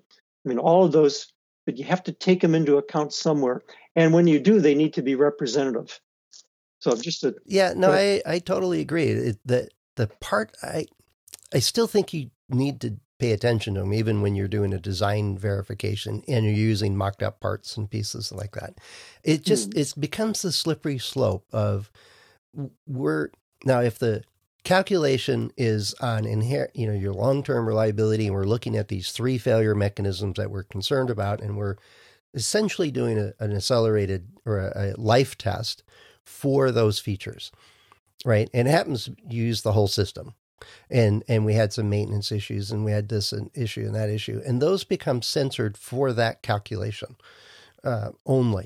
I 0.45 0.49
mean, 0.49 0.59
all 0.59 0.85
of 0.85 0.93
those, 0.93 1.33
but 1.65 1.77
you 1.77 1.83
have 1.83 2.03
to 2.03 2.13
take 2.13 2.39
them 2.39 2.55
into 2.55 2.77
account 2.77 3.11
somewhere. 3.11 3.63
And 3.97 4.13
when 4.13 4.27
you 4.27 4.39
do, 4.39 4.61
they 4.61 4.75
need 4.75 4.93
to 4.93 5.01
be 5.01 5.15
representative. 5.15 5.99
So 6.83 6.93
just 6.97 7.23
a 7.23 7.33
yeah, 7.45 7.73
no, 7.77 7.91
I 7.91 8.21
I 8.25 8.39
totally 8.39 8.81
agree. 8.81 9.05
It, 9.05 9.39
the 9.45 9.69
the 9.95 10.07
part 10.19 10.51
I 10.61 10.85
I 11.53 11.59
still 11.59 11.87
think 11.87 12.13
you 12.13 12.29
need 12.49 12.81
to 12.81 12.97
pay 13.19 13.31
attention 13.31 13.75
to 13.75 13.79
them, 13.79 13.93
even 13.93 14.21
when 14.21 14.35
you're 14.35 14.49
doing 14.49 14.73
a 14.73 14.79
design 14.79 15.37
verification 15.37 16.23
and 16.27 16.43
you're 16.43 16.53
using 16.53 16.97
mocked 16.97 17.23
up 17.23 17.39
parts 17.39 17.77
and 17.77 17.89
pieces 17.89 18.33
like 18.33 18.51
that. 18.55 18.79
It 19.23 19.45
just 19.45 19.69
mm. 19.69 19.77
it 19.77 19.93
becomes 19.97 20.41
the 20.41 20.51
slippery 20.51 20.97
slope 20.97 21.45
of 21.53 21.89
we're 22.85 23.29
now 23.63 23.79
if 23.79 23.97
the 23.97 24.25
calculation 24.65 25.53
is 25.55 25.93
on 26.01 26.25
inherent, 26.25 26.75
you 26.75 26.85
know, 26.85 26.93
your 26.93 27.13
long 27.13 27.43
term 27.43 27.65
reliability, 27.65 28.25
and 28.25 28.35
we're 28.35 28.43
looking 28.43 28.75
at 28.75 28.89
these 28.89 29.13
three 29.13 29.37
failure 29.37 29.73
mechanisms 29.73 30.35
that 30.35 30.51
we're 30.51 30.63
concerned 30.63 31.09
about, 31.09 31.41
and 31.41 31.55
we're 31.55 31.77
essentially 32.33 32.91
doing 32.91 33.17
a, 33.17 33.33
an 33.39 33.55
accelerated 33.55 34.27
or 34.45 34.59
a, 34.59 34.73
a 34.75 34.99
life 34.99 35.37
test 35.37 35.81
for 36.25 36.71
those 36.71 36.99
features, 36.99 37.51
right? 38.25 38.49
And 38.53 38.67
it 38.67 38.71
happens 38.71 39.09
use 39.29 39.61
the 39.61 39.73
whole 39.73 39.87
system. 39.87 40.33
And 40.89 41.23
and 41.27 41.43
we 41.45 41.55
had 41.55 41.73
some 41.73 41.89
maintenance 41.89 42.31
issues 42.31 42.71
and 42.71 42.85
we 42.85 42.91
had 42.91 43.09
this 43.09 43.33
issue 43.53 43.81
and 43.81 43.95
that 43.95 44.09
issue. 44.09 44.41
And 44.45 44.61
those 44.61 44.85
become 44.85 45.21
censored 45.21 45.77
for 45.77 46.13
that 46.13 46.41
calculation 46.41 47.17
uh, 47.83 48.11
only 48.25 48.65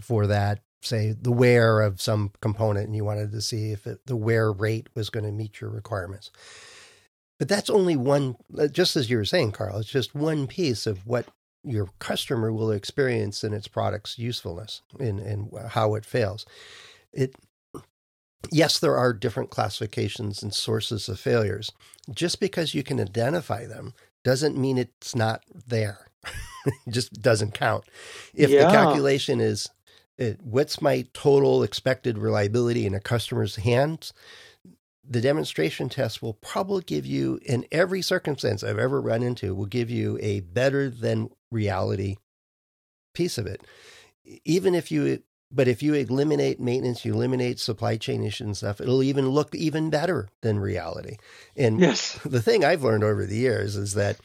for 0.00 0.26
that, 0.26 0.60
say, 0.82 1.12
the 1.12 1.32
wear 1.32 1.80
of 1.80 2.00
some 2.00 2.32
component 2.40 2.86
and 2.86 2.96
you 2.96 3.04
wanted 3.04 3.32
to 3.32 3.40
see 3.40 3.70
if 3.70 3.86
it, 3.86 4.00
the 4.06 4.16
wear 4.16 4.52
rate 4.52 4.88
was 4.94 5.10
going 5.10 5.24
to 5.24 5.32
meet 5.32 5.60
your 5.60 5.70
requirements. 5.70 6.30
But 7.38 7.48
that's 7.48 7.70
only 7.70 7.96
one, 7.96 8.36
uh, 8.58 8.66
just 8.66 8.96
as 8.96 9.10
you 9.10 9.18
were 9.18 9.24
saying, 9.24 9.52
Carl, 9.52 9.78
it's 9.78 9.90
just 9.90 10.14
one 10.14 10.46
piece 10.46 10.86
of 10.86 11.06
what 11.06 11.26
your 11.62 11.90
customer 11.98 12.52
will 12.52 12.70
experience 12.70 13.44
in 13.44 13.52
its 13.52 13.68
product's 13.68 14.18
usefulness 14.18 14.82
and, 14.98 15.18
and 15.20 15.50
how 15.70 15.94
it 15.94 16.04
fails 16.04 16.46
it 17.16 17.34
yes, 18.50 18.78
there 18.78 18.96
are 18.96 19.12
different 19.12 19.50
classifications 19.50 20.42
and 20.42 20.54
sources 20.54 21.08
of 21.08 21.18
failures. 21.18 21.72
Just 22.12 22.40
because 22.40 22.74
you 22.74 22.82
can 22.82 23.00
identify 23.00 23.66
them 23.66 23.94
doesn't 24.24 24.56
mean 24.56 24.78
it's 24.78 25.14
not 25.14 25.44
there. 25.66 26.08
it 26.66 26.74
just 26.88 27.20
doesn't 27.20 27.54
count. 27.54 27.84
If 28.34 28.50
yeah. 28.50 28.64
the 28.64 28.70
calculation 28.70 29.40
is 29.40 29.68
it, 30.18 30.40
what's 30.42 30.80
my 30.80 31.06
total 31.12 31.62
expected 31.62 32.18
reliability 32.18 32.86
in 32.86 32.94
a 32.94 33.00
customer's 33.00 33.56
hands, 33.56 34.12
the 35.08 35.20
demonstration 35.20 35.88
test 35.88 36.22
will 36.22 36.34
probably 36.34 36.82
give 36.82 37.06
you, 37.06 37.38
in 37.44 37.66
every 37.70 38.02
circumstance 38.02 38.64
I've 38.64 38.78
ever 38.78 39.00
run 39.00 39.22
into, 39.22 39.54
will 39.54 39.66
give 39.66 39.90
you 39.90 40.18
a 40.20 40.40
better 40.40 40.90
than 40.90 41.30
reality 41.50 42.16
piece 43.14 43.38
of 43.38 43.46
it. 43.46 43.62
Even 44.44 44.74
if 44.74 44.90
you 44.90 45.22
but 45.50 45.68
if 45.68 45.82
you 45.82 45.94
eliminate 45.94 46.60
maintenance, 46.60 47.04
you 47.04 47.14
eliminate 47.14 47.60
supply 47.60 47.96
chain 47.96 48.24
issues 48.24 48.46
and 48.46 48.56
stuff, 48.56 48.80
it'll 48.80 49.02
even 49.02 49.28
look 49.28 49.54
even 49.54 49.90
better 49.90 50.28
than 50.42 50.58
reality. 50.58 51.16
And 51.56 51.80
yes. 51.80 52.18
the 52.24 52.42
thing 52.42 52.64
I've 52.64 52.82
learned 52.82 53.04
over 53.04 53.26
the 53.26 53.36
years 53.36 53.76
is 53.76 53.94
that 53.94 54.18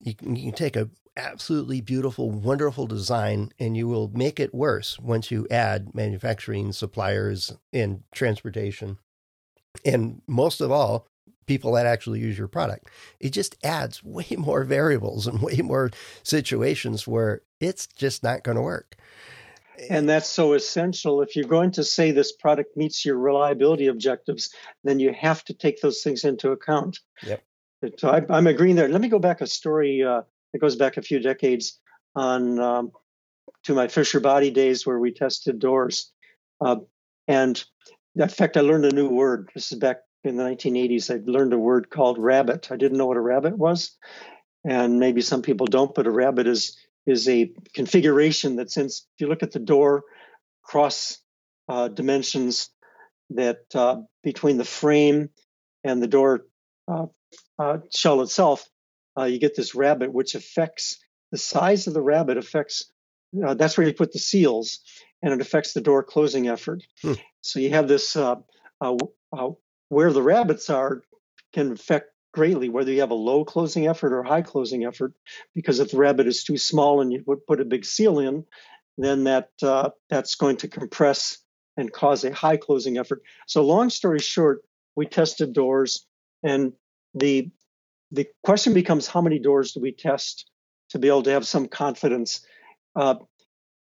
you 0.00 0.14
can, 0.14 0.36
you 0.36 0.50
can 0.50 0.56
take 0.56 0.76
a 0.76 0.90
absolutely 1.16 1.80
beautiful, 1.80 2.30
wonderful 2.30 2.86
design, 2.86 3.52
and 3.58 3.76
you 3.76 3.86
will 3.86 4.10
make 4.14 4.40
it 4.40 4.54
worse 4.54 4.98
once 4.98 5.30
you 5.30 5.46
add 5.50 5.94
manufacturing, 5.94 6.72
suppliers, 6.72 7.52
and 7.72 8.02
transportation. 8.12 8.98
And 9.84 10.22
most 10.26 10.60
of 10.60 10.70
all, 10.70 11.06
people 11.46 11.72
that 11.72 11.86
actually 11.86 12.20
use 12.20 12.38
your 12.38 12.48
product. 12.48 12.88
It 13.20 13.30
just 13.30 13.56
adds 13.62 14.02
way 14.04 14.26
more 14.36 14.64
variables 14.64 15.26
and 15.26 15.40
way 15.40 15.56
more 15.58 15.90
situations 16.22 17.06
where 17.06 17.42
it's 17.60 17.86
just 17.86 18.22
not 18.22 18.42
going 18.42 18.56
to 18.56 18.62
work. 18.62 18.96
And 19.90 20.08
that's 20.08 20.28
so 20.28 20.52
essential. 20.52 21.22
If 21.22 21.36
you're 21.36 21.46
going 21.46 21.72
to 21.72 21.84
say 21.84 22.10
this 22.10 22.32
product 22.32 22.76
meets 22.76 23.04
your 23.04 23.18
reliability 23.18 23.88
objectives, 23.88 24.50
then 24.84 25.00
you 25.00 25.12
have 25.12 25.44
to 25.44 25.54
take 25.54 25.80
those 25.80 26.02
things 26.02 26.24
into 26.24 26.50
account. 26.50 27.00
Yep. 27.22 27.42
So 27.98 28.08
I, 28.08 28.38
am 28.38 28.46
agreeing 28.46 28.76
there. 28.76 28.88
Let 28.88 29.00
me 29.00 29.08
go 29.08 29.18
back 29.18 29.40
a 29.40 29.46
story 29.46 30.02
uh, 30.02 30.22
that 30.52 30.58
goes 30.58 30.76
back 30.76 30.96
a 30.96 31.02
few 31.02 31.18
decades 31.18 31.78
on 32.14 32.58
um, 32.58 32.92
to 33.64 33.74
my 33.74 33.88
Fisher 33.88 34.20
Body 34.20 34.50
days 34.50 34.86
where 34.86 34.98
we 34.98 35.12
tested 35.12 35.58
doors. 35.58 36.12
Uh, 36.60 36.76
and 37.28 37.62
in 38.16 38.28
fact, 38.28 38.56
I 38.56 38.60
learned 38.60 38.84
a 38.84 38.94
new 38.94 39.08
word. 39.08 39.50
This 39.54 39.72
is 39.72 39.78
back 39.78 39.98
in 40.22 40.36
the 40.36 40.44
1980s. 40.44 41.14
I 41.14 41.20
learned 41.30 41.52
a 41.52 41.58
word 41.58 41.90
called 41.90 42.18
rabbet. 42.18 42.70
I 42.70 42.76
didn't 42.76 42.98
know 42.98 43.06
what 43.06 43.16
a 43.16 43.22
rabbet 43.22 43.58
was, 43.58 43.96
and 44.64 44.98
maybe 44.98 45.20
some 45.20 45.42
people 45.42 45.66
don't. 45.66 45.94
But 45.94 46.06
a 46.06 46.10
rabbet 46.10 46.46
is 46.46 46.76
is 47.06 47.28
a 47.28 47.52
configuration 47.74 48.56
that, 48.56 48.70
since 48.70 49.06
if 49.14 49.20
you 49.20 49.28
look 49.28 49.42
at 49.42 49.52
the 49.52 49.58
door 49.58 50.04
cross 50.62 51.18
uh, 51.68 51.88
dimensions 51.88 52.70
that 53.30 53.62
uh, 53.74 53.96
between 54.22 54.56
the 54.56 54.64
frame 54.64 55.30
and 55.82 56.02
the 56.02 56.06
door 56.06 56.46
uh, 56.88 57.06
uh 57.58 57.78
shell 57.94 58.22
itself, 58.22 58.66
uh, 59.18 59.24
you 59.24 59.38
get 59.38 59.56
this 59.56 59.74
rabbet, 59.74 60.12
which 60.12 60.34
affects 60.34 60.98
the 61.32 61.38
size 61.38 61.86
of 61.86 61.94
the 61.94 62.02
rabbet 62.02 62.36
affects. 62.36 62.90
Uh, 63.44 63.54
that's 63.54 63.76
where 63.76 63.86
you 63.86 63.92
put 63.92 64.12
the 64.12 64.18
seals, 64.18 64.80
and 65.22 65.32
it 65.32 65.40
affects 65.40 65.72
the 65.72 65.80
door 65.80 66.02
closing 66.02 66.48
effort. 66.48 66.82
Hmm. 67.02 67.14
So 67.40 67.58
you 67.58 67.70
have 67.70 67.88
this 67.88 68.16
where 69.88 70.12
the 70.12 70.22
rabbets 70.22 70.70
are 70.70 71.02
can 71.52 71.72
affect 71.72 72.13
greatly 72.34 72.68
whether 72.68 72.90
you 72.90 73.00
have 73.00 73.12
a 73.12 73.14
low 73.14 73.44
closing 73.44 73.86
effort 73.86 74.12
or 74.12 74.24
high 74.24 74.42
closing 74.42 74.84
effort 74.84 75.12
because 75.54 75.78
if 75.78 75.92
the 75.92 75.96
rabbet 75.96 76.26
is 76.26 76.42
too 76.42 76.58
small 76.58 77.00
and 77.00 77.12
you 77.12 77.22
would 77.26 77.46
put 77.46 77.60
a 77.60 77.64
big 77.64 77.84
seal 77.84 78.18
in 78.18 78.44
then 78.98 79.24
that 79.24 79.50
uh, 79.62 79.90
that's 80.10 80.34
going 80.34 80.56
to 80.56 80.68
compress 80.68 81.38
and 81.76 81.92
cause 81.92 82.24
a 82.24 82.32
high 82.32 82.56
closing 82.56 82.98
effort. 82.98 83.22
So 83.46 83.64
long 83.64 83.90
story 83.90 84.18
short 84.18 84.62
we 84.96 85.06
tested 85.06 85.52
doors 85.52 86.06
and 86.42 86.72
the 87.14 87.50
the 88.10 88.26
question 88.44 88.74
becomes 88.74 89.06
how 89.06 89.20
many 89.20 89.38
doors 89.38 89.72
do 89.72 89.80
we 89.80 89.92
test 89.92 90.50
to 90.90 90.98
be 90.98 91.08
able 91.08 91.22
to 91.24 91.30
have 91.30 91.46
some 91.46 91.66
confidence? 91.66 92.46
Uh, 92.94 93.16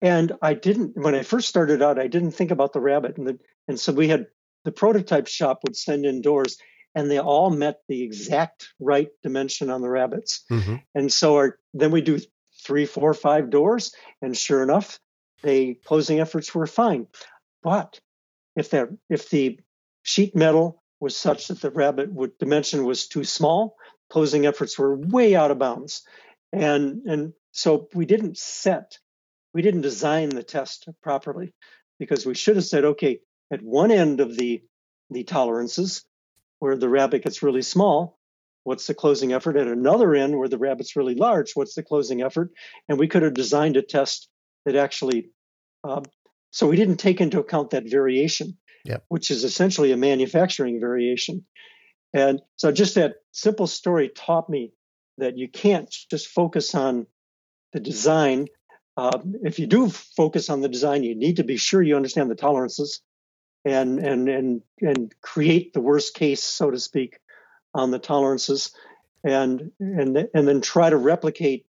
and 0.01 0.33
i 0.43 0.55
didn't 0.55 0.97
when 0.97 1.15
i 1.15 1.23
first 1.23 1.49
started 1.49 1.83
out 1.83 1.99
i 1.99 2.07
didn't 2.07 2.31
think 2.31 2.51
about 2.53 2.73
the 2.73 2.81
rabbet 2.81 3.17
and, 3.19 3.27
the, 3.27 3.39
and 3.67 3.79
so 3.81 3.93
we 3.93 4.09
had 4.09 4.27
the 4.65 4.73
prototype 4.73 5.27
shop 5.27 5.61
would 5.65 5.77
send 5.77 6.05
in 6.05 6.23
doors 6.23 6.59
and 6.95 7.11
they 7.11 7.19
all 7.19 7.51
met 7.51 7.81
the 7.89 8.03
exact 8.03 8.69
right 8.81 9.09
dimension 9.23 9.71
on 9.71 9.83
the 9.83 9.89
rabbets. 9.89 10.45
Mm-hmm. 10.51 10.77
And 10.95 11.13
so 11.13 11.37
our, 11.37 11.59
then 11.75 11.91
we 11.91 12.01
do 12.01 12.19
three, 12.65 12.87
four, 12.87 13.15
five 13.15 13.51
doors, 13.51 13.95
and 14.21 14.37
sure 14.37 14.63
enough, 14.63 14.99
the 15.43 15.75
closing 15.85 16.21
efforts 16.21 16.55
were 16.55 16.67
fine. 16.67 17.07
But 17.63 18.01
if 18.57 18.71
that 18.71 18.89
if 19.09 19.31
the 19.31 19.61
sheet 20.03 20.35
metal 20.35 20.83
was 21.01 21.17
such 21.17 21.49
that 21.49 21.61
the 21.61 21.71
rabbet 21.71 22.13
would, 22.13 22.37
dimension 22.39 22.85
was 22.85 23.07
too 23.07 23.25
small, 23.25 23.77
closing 24.11 24.47
efforts 24.47 24.79
were 24.79 24.97
way 24.97 25.37
out 25.37 25.51
of 25.51 25.59
bounds. 25.59 26.03
And 26.53 27.03
and 27.07 27.33
so 27.53 27.89
we 27.95 28.07
didn't 28.07 28.39
set, 28.39 28.99
we 29.55 29.63
didn't 29.63 29.83
design 29.83 30.31
the 30.31 30.43
test 30.43 30.89
properly 31.03 31.55
because 31.99 32.27
we 32.27 32.35
should 32.35 32.57
have 32.57 32.65
said, 32.65 32.85
okay, 32.85 33.21
at 33.53 33.63
one 33.63 33.91
end 33.91 34.21
of 34.21 34.37
the 34.37 34.63
the 35.11 35.25
tolerances, 35.25 36.05
where 36.61 36.77
the 36.77 36.89
rabbet 36.89 37.25
gets 37.25 37.43
really 37.43 37.63
small, 37.63 38.19
what's 38.65 38.87
the 38.87 38.95
closing 38.95 39.33
effort? 39.33 39.57
At 39.57 39.67
another 39.67 40.15
end 40.15 40.37
where 40.39 40.49
the 40.49 40.59
rabbet's 40.59 40.97
really 40.97 41.15
large, 41.15 41.53
what's 41.55 41.75
the 41.75 41.83
closing 41.83 42.23
effort? 42.23 42.51
And 42.89 42.99
we 42.99 43.09
could 43.09 43.23
have 43.23 43.35
designed 43.35 43.77
a 43.77 43.83
test 43.83 44.29
that 44.65 44.77
actually, 44.77 45.31
um, 45.85 46.03
so 46.51 46.67
we 46.67 46.77
didn't 46.77 46.99
take 46.99 47.21
into 47.21 47.41
account 47.41 47.71
that 47.71 47.91
variation, 47.91 48.59
yep. 48.85 49.05
which 49.09 49.31
is 49.31 49.45
essentially 49.45 49.93
a 49.93 49.97
manufacturing 49.97 50.81
variation. 50.81 51.47
And 52.13 52.41
so 52.57 52.73
just 52.73 52.95
that 52.97 53.15
simple 53.33 53.67
story 53.67 54.11
taught 54.15 54.49
me 54.49 54.73
that 55.19 55.37
you 55.37 55.49
can't 55.49 55.95
just 56.11 56.29
focus 56.29 56.75
on 56.75 57.07
the 57.73 57.81
design. 57.81 58.47
Uh, 58.97 59.19
if 59.43 59.59
you 59.59 59.67
do 59.67 59.89
focus 59.89 60.49
on 60.51 60.61
the 60.61 60.69
design, 60.69 61.05
you 61.05 61.15
need 61.15 61.37
to 61.37 61.45
be 61.45 61.57
sure 61.57 61.83
you 61.83 61.97
understand 61.97 62.31
the 62.31 62.35
tolerances 62.35 63.03
and 63.65 63.99
and 63.99 64.29
and 64.29 64.63
and 64.81 65.15
create 65.21 65.73
the 65.73 65.81
worst 65.81 66.15
case, 66.15 66.43
so 66.43 66.71
to 66.71 66.79
speak, 66.79 67.19
on 67.75 67.91
the 67.91 67.99
tolerances, 67.99 68.73
and 69.25 69.73
and 69.81 70.29
and 70.33 70.49
then 70.49 70.61
try 70.61 70.91
to 70.91 70.97
replicate 70.97 71.67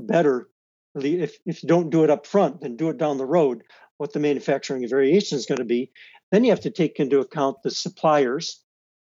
better. 0.00 0.48
If 0.94 1.38
if 1.44 1.62
you 1.62 1.68
don't 1.68 1.90
do 1.90 2.04
it 2.04 2.10
up 2.10 2.26
front, 2.26 2.60
then 2.60 2.76
do 2.76 2.88
it 2.88 2.98
down 2.98 3.18
the 3.18 3.26
road. 3.26 3.62
What 3.98 4.12
the 4.12 4.20
manufacturing 4.20 4.86
variation 4.88 5.38
is 5.38 5.46
going 5.46 5.58
to 5.58 5.64
be. 5.64 5.90
Then 6.30 6.44
you 6.44 6.50
have 6.50 6.60
to 6.60 6.70
take 6.70 7.00
into 7.00 7.20
account 7.20 7.62
the 7.62 7.70
suppliers 7.70 8.60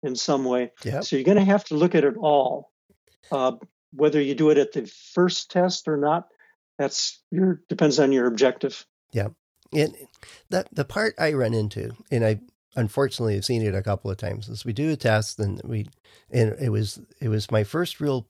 in 0.02 0.16
some 0.16 0.44
way. 0.44 0.72
Yep. 0.84 1.04
So 1.04 1.16
you're 1.16 1.24
going 1.24 1.36
to 1.36 1.44
have 1.44 1.64
to 1.64 1.74
look 1.74 1.94
at 1.94 2.04
it 2.04 2.16
all. 2.16 2.70
Uh, 3.30 3.52
whether 3.92 4.20
you 4.20 4.34
do 4.34 4.50
it 4.50 4.58
at 4.58 4.72
the 4.72 4.86
first 4.86 5.50
test 5.50 5.88
or 5.88 5.96
not, 5.96 6.28
that's 6.78 7.20
your 7.30 7.60
depends 7.68 7.98
on 7.98 8.12
your 8.12 8.26
objective. 8.26 8.86
Yeah. 9.12 9.28
And 9.72 9.94
that 10.50 10.68
the 10.72 10.84
part 10.84 11.14
I 11.18 11.32
run 11.32 11.54
into, 11.54 11.92
and 12.10 12.24
I 12.24 12.40
unfortunately 12.76 13.34
have 13.34 13.44
seen 13.44 13.62
it 13.62 13.74
a 13.74 13.82
couple 13.82 14.10
of 14.10 14.16
times, 14.16 14.48
is 14.48 14.64
we 14.64 14.72
do 14.72 14.90
a 14.90 14.96
test 14.96 15.38
and 15.38 15.60
we, 15.64 15.88
and 16.30 16.56
it 16.60 16.70
was 16.70 17.00
it 17.20 17.28
was 17.28 17.50
my 17.50 17.64
first 17.64 18.00
real 18.00 18.26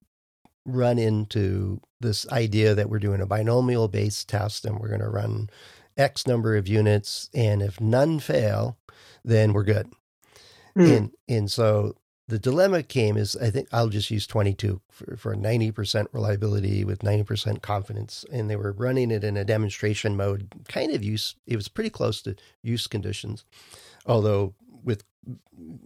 run 0.66 0.98
into 0.98 1.80
this 2.00 2.28
idea 2.30 2.74
that 2.74 2.90
we're 2.90 2.98
doing 2.98 3.20
a 3.20 3.26
binomial 3.26 3.88
based 3.88 4.28
test 4.28 4.64
and 4.64 4.78
we're 4.78 4.88
going 4.88 5.00
to 5.00 5.08
run 5.08 5.48
X 5.96 6.26
number 6.26 6.56
of 6.56 6.68
units, 6.68 7.28
and 7.34 7.62
if 7.62 7.80
none 7.80 8.20
fail, 8.20 8.78
then 9.24 9.52
we're 9.52 9.64
good. 9.64 9.90
Mm. 10.76 10.96
And 10.96 11.10
and 11.28 11.50
so 11.50 11.96
the 12.30 12.38
dilemma 12.38 12.82
came 12.82 13.16
is 13.16 13.36
I 13.36 13.50
think 13.50 13.68
I'll 13.72 13.88
just 13.88 14.10
use 14.10 14.26
22 14.26 14.80
for, 14.90 15.16
for 15.16 15.34
90% 15.34 16.06
reliability 16.12 16.84
with 16.84 17.00
90% 17.00 17.60
confidence. 17.60 18.24
And 18.32 18.48
they 18.48 18.56
were 18.56 18.72
running 18.72 19.10
it 19.10 19.24
in 19.24 19.36
a 19.36 19.44
demonstration 19.44 20.16
mode, 20.16 20.48
kind 20.68 20.92
of 20.92 21.04
use. 21.04 21.34
It 21.46 21.56
was 21.56 21.68
pretty 21.68 21.90
close 21.90 22.22
to 22.22 22.36
use 22.62 22.86
conditions, 22.86 23.44
although 24.06 24.54
with 24.82 25.04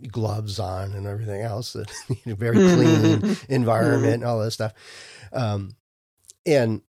gloves 0.09 0.59
on 0.59 0.93
and 0.93 1.07
everything 1.07 1.41
else, 1.41 1.75
a 1.77 1.85
very 2.27 2.57
clean 2.57 2.87
mm-hmm. 3.21 3.53
environment 3.53 4.15
and 4.15 4.25
all 4.25 4.41
that 4.41 4.53
stuff. 4.53 4.75
Um, 5.33 5.77
and 6.47 6.83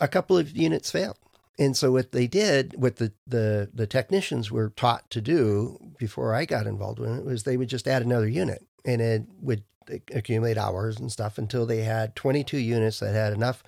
a 0.00 0.08
couple 0.08 0.38
of 0.38 0.56
units 0.56 0.90
failed. 0.90 1.18
And 1.58 1.76
so 1.76 1.90
what 1.92 2.12
they 2.12 2.26
did, 2.26 2.74
what 2.76 2.96
the, 2.96 3.12
the, 3.26 3.70
the 3.72 3.86
technicians 3.86 4.50
were 4.50 4.70
taught 4.70 5.10
to 5.10 5.20
do 5.20 5.78
before 5.98 6.34
I 6.34 6.44
got 6.44 6.66
involved 6.66 6.98
with 6.98 7.10
it 7.18 7.24
was 7.24 7.42
they 7.42 7.56
would 7.56 7.68
just 7.68 7.88
add 7.88 8.02
another 8.02 8.28
unit 8.28 8.66
and 8.84 9.00
it 9.00 9.22
would 9.40 9.64
accumulate 10.12 10.58
hours 10.58 10.98
and 10.98 11.10
stuff 11.10 11.38
until 11.38 11.64
they 11.64 11.82
had 11.82 12.14
22 12.14 12.58
units 12.58 13.00
that 13.00 13.14
had 13.14 13.32
enough 13.32 13.62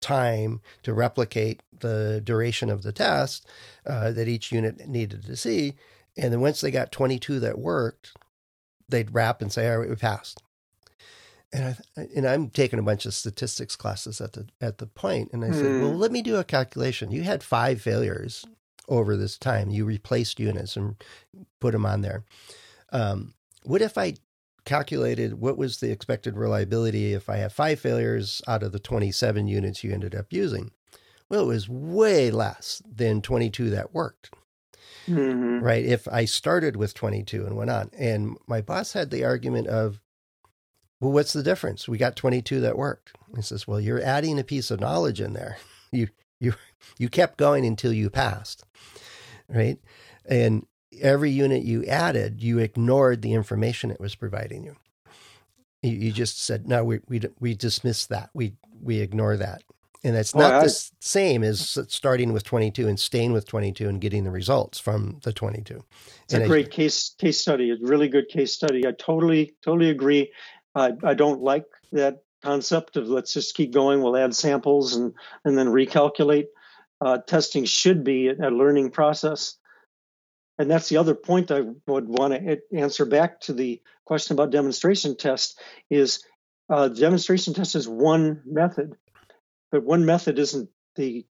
time 0.00 0.60
to 0.82 0.92
replicate 0.92 1.60
the 1.80 2.20
duration 2.22 2.70
of 2.70 2.82
the 2.82 2.92
test 2.92 3.48
uh, 3.86 4.12
that 4.12 4.28
each 4.28 4.52
unit 4.52 4.86
needed 4.86 5.24
to 5.24 5.36
see. 5.36 5.74
And 6.16 6.32
then 6.32 6.40
once 6.40 6.60
they 6.60 6.70
got 6.70 6.92
22 6.92 7.40
that 7.40 7.58
worked, 7.58 8.12
they'd 8.88 9.12
wrap 9.12 9.42
and 9.42 9.52
say, 9.52 9.68
all 9.68 9.78
right, 9.78 9.88
we 9.88 9.96
passed 9.96 10.43
and 11.54 11.76
I 11.96 12.00
and 12.16 12.26
I'm 12.26 12.50
taking 12.50 12.78
a 12.78 12.82
bunch 12.82 13.06
of 13.06 13.14
statistics 13.14 13.76
classes 13.76 14.20
at 14.20 14.32
the 14.32 14.46
at 14.60 14.78
the 14.78 14.86
point, 14.86 15.30
and 15.32 15.44
I 15.44 15.48
mm. 15.48 15.54
said, 15.54 15.80
"Well, 15.80 15.92
hmm. 15.92 15.98
let 15.98 16.12
me 16.12 16.20
do 16.20 16.36
a 16.36 16.44
calculation. 16.44 17.12
You 17.12 17.22
had 17.22 17.42
five 17.42 17.80
failures 17.80 18.44
over 18.88 19.16
this 19.16 19.38
time. 19.38 19.70
You 19.70 19.84
replaced 19.84 20.40
units 20.40 20.76
and 20.76 20.96
put 21.60 21.72
them 21.72 21.86
on 21.86 22.02
there. 22.02 22.24
Um, 22.92 23.34
what 23.62 23.80
if 23.80 23.96
I 23.96 24.14
calculated 24.64 25.40
what 25.40 25.56
was 25.56 25.78
the 25.78 25.90
expected 25.90 26.36
reliability 26.36 27.12
if 27.14 27.28
I 27.28 27.36
have 27.36 27.52
five 27.52 27.78
failures 27.78 28.42
out 28.48 28.62
of 28.62 28.72
the 28.72 28.78
27 28.78 29.46
units 29.46 29.84
you 29.84 29.92
ended 29.92 30.14
up 30.14 30.32
using? 30.32 30.70
Well, 31.28 31.42
it 31.42 31.46
was 31.46 31.68
way 31.68 32.30
less 32.30 32.82
than 32.84 33.22
22 33.22 33.70
that 33.70 33.94
worked." 33.94 34.30
Mm-hmm. 35.06 35.62
Right. 35.62 35.84
If 35.84 36.08
I 36.08 36.24
started 36.24 36.76
with 36.76 36.94
22 36.94 37.44
and 37.44 37.56
went 37.56 37.70
on. 37.70 37.90
And 37.96 38.36
my 38.46 38.60
boss 38.60 38.94
had 38.94 39.10
the 39.10 39.24
argument 39.24 39.66
of, 39.66 40.00
well, 41.04 41.12
what's 41.12 41.34
the 41.34 41.42
difference? 41.42 41.86
We 41.86 41.98
got 41.98 42.16
22 42.16 42.60
that 42.60 42.78
worked. 42.78 43.12
He 43.36 43.42
says, 43.42 43.68
well, 43.68 43.78
you're 43.78 44.02
adding 44.02 44.38
a 44.38 44.44
piece 44.44 44.70
of 44.70 44.80
knowledge 44.80 45.20
in 45.20 45.34
there. 45.34 45.58
You 45.92 46.08
You 46.40 46.54
you 46.98 47.08
kept 47.08 47.38
going 47.38 47.64
until 47.64 47.92
you 47.92 48.10
passed, 48.10 48.64
right? 49.48 49.78
And 50.24 50.66
every 51.00 51.30
unit 51.30 51.62
you 51.62 51.84
added, 51.84 52.42
you 52.42 52.58
ignored 52.58 53.22
the 53.22 53.32
information 53.32 53.92
it 53.92 54.00
was 54.00 54.16
providing 54.16 54.64
you. 54.64 54.74
You, 55.84 55.92
you 55.92 56.12
just 56.12 56.42
said, 56.42 56.66
no, 56.66 56.82
we, 56.82 56.98
we, 57.06 57.20
we 57.38 57.54
dismiss 57.54 58.06
that. 58.06 58.30
We, 58.34 58.54
we 58.82 58.98
ignore 58.98 59.36
that. 59.36 59.62
And 60.04 60.14
it's 60.16 60.34
oh, 60.34 60.40
not 60.40 60.62
the 60.62 60.90
same 61.00 61.42
as 61.42 61.78
starting 61.88 62.34
with 62.34 62.44
22 62.44 62.86
and 62.86 63.00
staying 63.00 63.32
with 63.32 63.46
22 63.46 63.88
and 63.88 64.00
getting 64.00 64.24
the 64.24 64.30
results 64.30 64.78
from 64.78 65.20
the 65.24 65.32
22. 65.32 65.82
It's 66.24 66.34
and 66.34 66.42
a 66.42 66.46
great 66.46 66.66
I, 66.66 66.68
case 66.68 67.14
case 67.18 67.40
study. 67.40 67.70
A 67.70 67.76
really 67.80 68.08
good 68.08 68.28
case 68.28 68.52
study. 68.52 68.86
I 68.86 68.92
totally 68.92 69.54
totally 69.64 69.88
agree. 69.88 70.30
I, 70.74 70.92
I 71.02 71.14
don't 71.14 71.42
like 71.42 71.66
that 71.92 72.22
concept 72.42 72.96
of 72.96 73.08
let's 73.08 73.32
just 73.32 73.54
keep 73.54 73.72
going. 73.72 74.02
We'll 74.02 74.16
add 74.16 74.34
samples 74.34 74.96
and 74.96 75.14
and 75.44 75.56
then 75.56 75.68
recalculate. 75.68 76.46
Uh, 77.00 77.18
testing 77.18 77.64
should 77.64 78.04
be 78.04 78.28
a 78.28 78.50
learning 78.50 78.90
process. 78.90 79.56
And 80.56 80.70
that's 80.70 80.88
the 80.88 80.98
other 80.98 81.14
point 81.14 81.50
I 81.50 81.62
would 81.86 82.08
want 82.08 82.32
to 82.32 82.58
answer 82.72 83.04
back 83.04 83.40
to 83.40 83.52
the 83.52 83.82
question 84.04 84.34
about 84.34 84.52
demonstration 84.52 85.16
test 85.16 85.60
is 85.90 86.22
uh, 86.70 86.88
demonstration 86.88 87.54
test 87.54 87.74
is 87.74 87.88
one 87.88 88.40
method 88.46 88.94
but 89.74 89.82
one 89.82 90.04
method 90.04 90.38
isn't 90.38 90.70
the 90.94 91.26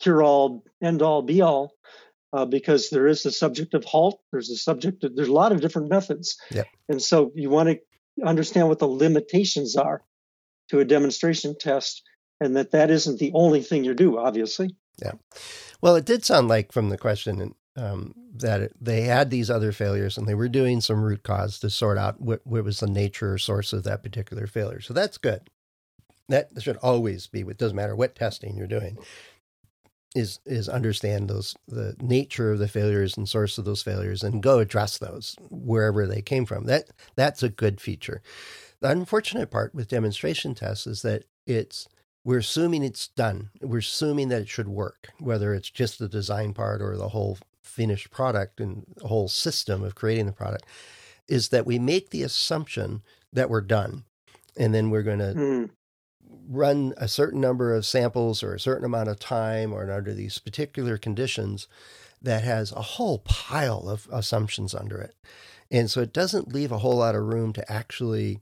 cure 0.00 0.22
all, 0.22 0.64
end 0.82 1.02
all, 1.02 1.20
be 1.20 1.42
all, 1.42 1.74
uh, 2.32 2.46
because 2.46 2.88
there 2.88 3.06
is 3.06 3.22
the 3.22 3.30
subject 3.30 3.74
of 3.74 3.84
HALT. 3.84 4.18
There's 4.32 4.48
a 4.48 4.56
subject. 4.56 5.04
Of, 5.04 5.14
there's 5.14 5.28
a 5.28 5.34
lot 5.34 5.52
of 5.52 5.60
different 5.60 5.90
methods, 5.90 6.38
yep. 6.50 6.66
and 6.88 7.02
so 7.02 7.30
you 7.34 7.50
want 7.50 7.68
to 7.68 7.78
understand 8.24 8.68
what 8.68 8.78
the 8.78 8.88
limitations 8.88 9.76
are 9.76 10.02
to 10.70 10.80
a 10.80 10.84
demonstration 10.84 11.56
test, 11.58 12.02
and 12.40 12.56
that 12.56 12.72
that 12.72 12.90
isn't 12.90 13.18
the 13.18 13.32
only 13.34 13.62
thing 13.62 13.84
you 13.84 13.94
do. 13.94 14.18
Obviously. 14.18 14.76
Yeah. 15.02 15.12
Well, 15.80 15.96
it 15.96 16.04
did 16.04 16.24
sound 16.24 16.48
like 16.48 16.72
from 16.72 16.88
the 16.88 16.98
question 16.98 17.40
and 17.40 17.54
um, 17.76 18.14
that 18.36 18.60
it, 18.60 18.72
they 18.80 19.02
had 19.02 19.30
these 19.30 19.50
other 19.50 19.72
failures 19.72 20.16
and 20.16 20.28
they 20.28 20.34
were 20.34 20.48
doing 20.48 20.80
some 20.80 21.02
root 21.02 21.24
cause 21.24 21.58
to 21.58 21.68
sort 21.68 21.98
out 21.98 22.20
what, 22.20 22.40
what 22.46 22.62
was 22.62 22.78
the 22.78 22.86
nature 22.86 23.32
or 23.32 23.38
source 23.38 23.72
of 23.72 23.82
that 23.82 24.04
particular 24.04 24.46
failure. 24.46 24.80
So 24.80 24.94
that's 24.94 25.18
good 25.18 25.50
that 26.28 26.48
should 26.58 26.76
always 26.78 27.26
be 27.26 27.40
it 27.40 27.58
doesn't 27.58 27.76
matter 27.76 27.94
what 27.94 28.14
testing 28.14 28.56
you're 28.56 28.66
doing 28.66 28.98
is 30.14 30.38
is 30.46 30.68
understand 30.68 31.28
those 31.28 31.56
the 31.66 31.96
nature 32.00 32.52
of 32.52 32.58
the 32.58 32.68
failures 32.68 33.16
and 33.16 33.28
source 33.28 33.58
of 33.58 33.64
those 33.64 33.82
failures 33.82 34.22
and 34.22 34.42
go 34.42 34.60
address 34.60 34.98
those 34.98 35.36
wherever 35.50 36.06
they 36.06 36.22
came 36.22 36.46
from. 36.46 36.66
That 36.66 36.90
that's 37.16 37.42
a 37.42 37.48
good 37.48 37.80
feature. 37.80 38.22
The 38.80 38.90
unfortunate 38.90 39.50
part 39.50 39.74
with 39.74 39.88
demonstration 39.88 40.54
tests 40.54 40.86
is 40.86 41.02
that 41.02 41.24
it's 41.46 41.88
we're 42.24 42.38
assuming 42.38 42.82
it's 42.82 43.08
done. 43.08 43.50
We're 43.60 43.78
assuming 43.78 44.28
that 44.28 44.42
it 44.42 44.48
should 44.48 44.68
work 44.68 45.08
whether 45.18 45.52
it's 45.52 45.70
just 45.70 45.98
the 45.98 46.08
design 46.08 46.54
part 46.54 46.80
or 46.80 46.96
the 46.96 47.08
whole 47.08 47.38
finished 47.62 48.10
product 48.10 48.60
and 48.60 48.84
the 48.96 49.08
whole 49.08 49.28
system 49.28 49.82
of 49.82 49.94
creating 49.94 50.26
the 50.26 50.32
product 50.32 50.64
is 51.26 51.48
that 51.48 51.66
we 51.66 51.78
make 51.78 52.10
the 52.10 52.22
assumption 52.22 53.02
that 53.32 53.50
we're 53.50 53.60
done 53.60 54.04
and 54.56 54.74
then 54.74 54.90
we're 54.90 55.02
going 55.02 55.18
to 55.18 55.34
mm 55.34 55.70
run 56.48 56.94
a 56.96 57.08
certain 57.08 57.40
number 57.40 57.74
of 57.74 57.86
samples 57.86 58.42
or 58.42 58.54
a 58.54 58.60
certain 58.60 58.84
amount 58.84 59.08
of 59.08 59.18
time 59.18 59.72
or 59.72 59.90
under 59.90 60.12
these 60.12 60.38
particular 60.38 60.98
conditions 60.98 61.68
that 62.20 62.42
has 62.42 62.72
a 62.72 62.82
whole 62.82 63.18
pile 63.18 63.88
of 63.88 64.08
assumptions 64.10 64.74
under 64.74 64.98
it. 64.98 65.14
And 65.70 65.90
so 65.90 66.00
it 66.00 66.12
doesn't 66.12 66.52
leave 66.52 66.72
a 66.72 66.78
whole 66.78 66.96
lot 66.96 67.14
of 67.14 67.22
room 67.22 67.52
to 67.54 67.72
actually 67.72 68.40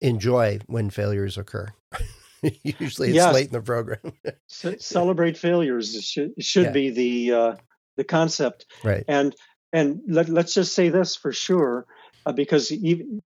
enjoy 0.00 0.60
when 0.66 0.90
failures 0.90 1.38
occur. 1.38 1.72
Usually 2.62 3.16
it's 3.16 3.34
late 3.34 3.46
in 3.46 3.52
the 3.52 3.62
program. 3.62 4.12
celebrate 4.78 5.38
failures 5.38 6.04
should, 6.04 6.32
should 6.38 6.66
yeah. 6.66 6.70
be 6.70 6.90
the 6.90 7.32
uh, 7.32 7.56
the 7.96 8.04
concept. 8.04 8.66
Right. 8.82 9.04
And 9.08 9.34
and 9.72 10.02
let, 10.06 10.28
us 10.28 10.54
just 10.54 10.74
say 10.74 10.88
this 10.90 11.16
for 11.16 11.32
sure, 11.32 11.86
uh, 12.26 12.32
because 12.32 12.70
even, 12.70 13.22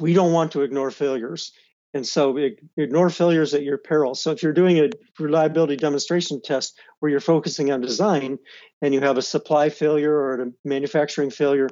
we 0.00 0.12
don't 0.12 0.32
want 0.32 0.52
to 0.52 0.62
ignore 0.62 0.90
failures. 0.90 1.52
And 1.92 2.06
so 2.06 2.38
ignore 2.76 3.10
failures 3.10 3.52
at 3.52 3.64
your 3.64 3.78
peril. 3.78 4.14
So 4.14 4.30
if 4.30 4.42
you're 4.42 4.52
doing 4.52 4.78
a 4.78 4.90
reliability 5.18 5.76
demonstration 5.76 6.40
test 6.40 6.78
where 7.00 7.10
you're 7.10 7.20
focusing 7.20 7.72
on 7.72 7.80
design 7.80 8.38
and 8.80 8.94
you 8.94 9.00
have 9.00 9.18
a 9.18 9.22
supply 9.22 9.70
failure 9.70 10.14
or 10.14 10.40
a 10.40 10.52
manufacturing 10.64 11.30
failure, 11.30 11.68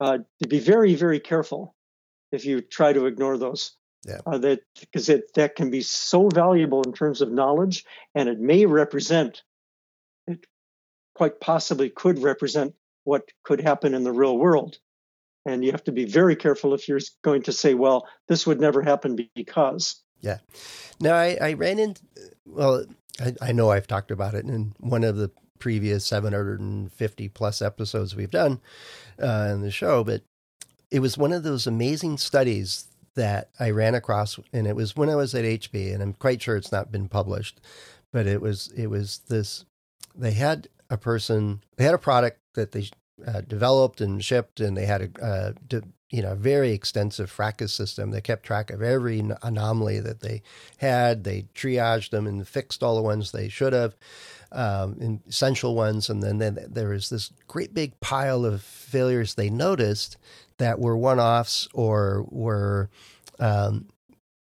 uh, 0.00 0.18
to 0.42 0.48
be 0.48 0.58
very, 0.58 0.94
very 0.94 1.20
careful 1.20 1.74
if 2.32 2.44
you 2.44 2.60
try 2.60 2.92
to 2.92 3.06
ignore 3.06 3.38
those. 3.38 3.72
Yeah. 4.06 4.20
Uh, 4.26 4.38
that 4.38 4.60
because 4.80 5.08
it 5.10 5.34
that 5.34 5.56
can 5.56 5.70
be 5.70 5.82
so 5.82 6.28
valuable 6.28 6.82
in 6.82 6.94
terms 6.94 7.20
of 7.20 7.30
knowledge, 7.30 7.84
and 8.14 8.30
it 8.30 8.40
may 8.40 8.64
represent, 8.64 9.42
it 10.26 10.46
quite 11.14 11.38
possibly 11.38 11.90
could 11.90 12.18
represent 12.18 12.74
what 13.04 13.28
could 13.44 13.60
happen 13.60 13.92
in 13.92 14.02
the 14.02 14.12
real 14.12 14.38
world. 14.38 14.78
And 15.46 15.64
you 15.64 15.72
have 15.72 15.84
to 15.84 15.92
be 15.92 16.04
very 16.04 16.36
careful 16.36 16.74
if 16.74 16.86
you're 16.88 17.00
going 17.22 17.42
to 17.42 17.52
say, 17.52 17.74
well, 17.74 18.06
this 18.28 18.46
would 18.46 18.60
never 18.60 18.82
happen 18.82 19.16
because. 19.34 20.02
Yeah. 20.20 20.38
Now, 21.00 21.14
I, 21.14 21.38
I 21.40 21.52
ran 21.54 21.78
into, 21.78 22.02
well, 22.44 22.84
I, 23.18 23.34
I 23.40 23.52
know 23.52 23.70
I've 23.70 23.86
talked 23.86 24.10
about 24.10 24.34
it 24.34 24.44
in 24.44 24.74
one 24.78 25.02
of 25.02 25.16
the 25.16 25.30
previous 25.58 26.06
750 26.06 27.28
plus 27.28 27.62
episodes 27.62 28.16
we've 28.16 28.30
done 28.30 28.60
uh, 29.22 29.48
in 29.52 29.62
the 29.62 29.70
show, 29.70 30.04
but 30.04 30.22
it 30.90 31.00
was 31.00 31.16
one 31.16 31.32
of 31.32 31.42
those 31.42 31.66
amazing 31.66 32.18
studies 32.18 32.86
that 33.14 33.50
I 33.58 33.70
ran 33.70 33.94
across, 33.94 34.38
and 34.52 34.66
it 34.66 34.76
was 34.76 34.96
when 34.96 35.10
I 35.10 35.14
was 35.14 35.34
at 35.34 35.44
HP, 35.44 35.92
and 35.92 36.02
I'm 36.02 36.14
quite 36.14 36.42
sure 36.42 36.56
it's 36.56 36.72
not 36.72 36.92
been 36.92 37.08
published, 37.08 37.60
but 38.12 38.26
it 38.26 38.40
was 38.40 38.72
it 38.76 38.88
was 38.88 39.20
this. 39.28 39.64
They 40.14 40.32
had 40.32 40.68
a 40.88 40.96
person, 40.96 41.62
they 41.76 41.84
had 41.84 41.94
a 41.94 41.98
product 41.98 42.40
that 42.54 42.72
they 42.72 42.88
uh, 43.26 43.42
developed 43.42 44.00
and 44.00 44.24
shipped, 44.24 44.60
and 44.60 44.76
they 44.76 44.86
had 44.86 45.02
a, 45.20 45.54
de, 45.66 45.82
you 46.10 46.22
know 46.22 46.34
very 46.34 46.72
extensive 46.72 47.30
FRACAS 47.30 47.70
system 47.70 48.10
They 48.10 48.20
kept 48.20 48.44
track 48.44 48.70
of 48.70 48.82
every 48.82 49.22
anomaly 49.42 50.00
that 50.00 50.20
they 50.20 50.42
had. 50.78 51.24
They 51.24 51.46
triaged 51.54 52.10
them 52.10 52.26
and 52.26 52.46
fixed 52.46 52.82
all 52.82 52.96
the 52.96 53.02
ones 53.02 53.30
they 53.30 53.48
should 53.48 53.72
have, 53.72 53.96
um, 54.52 55.20
essential 55.28 55.74
ones, 55.74 56.10
and 56.10 56.22
then, 56.22 56.38
then 56.38 56.66
there 56.68 56.88
was 56.88 57.08
this 57.10 57.32
great 57.46 57.74
big 57.74 57.98
pile 58.00 58.44
of 58.44 58.62
failures 58.62 59.34
they 59.34 59.50
noticed 59.50 60.16
that 60.58 60.78
were 60.78 60.96
one-offs 60.96 61.68
or 61.72 62.26
were 62.28 62.90
um, 63.38 63.88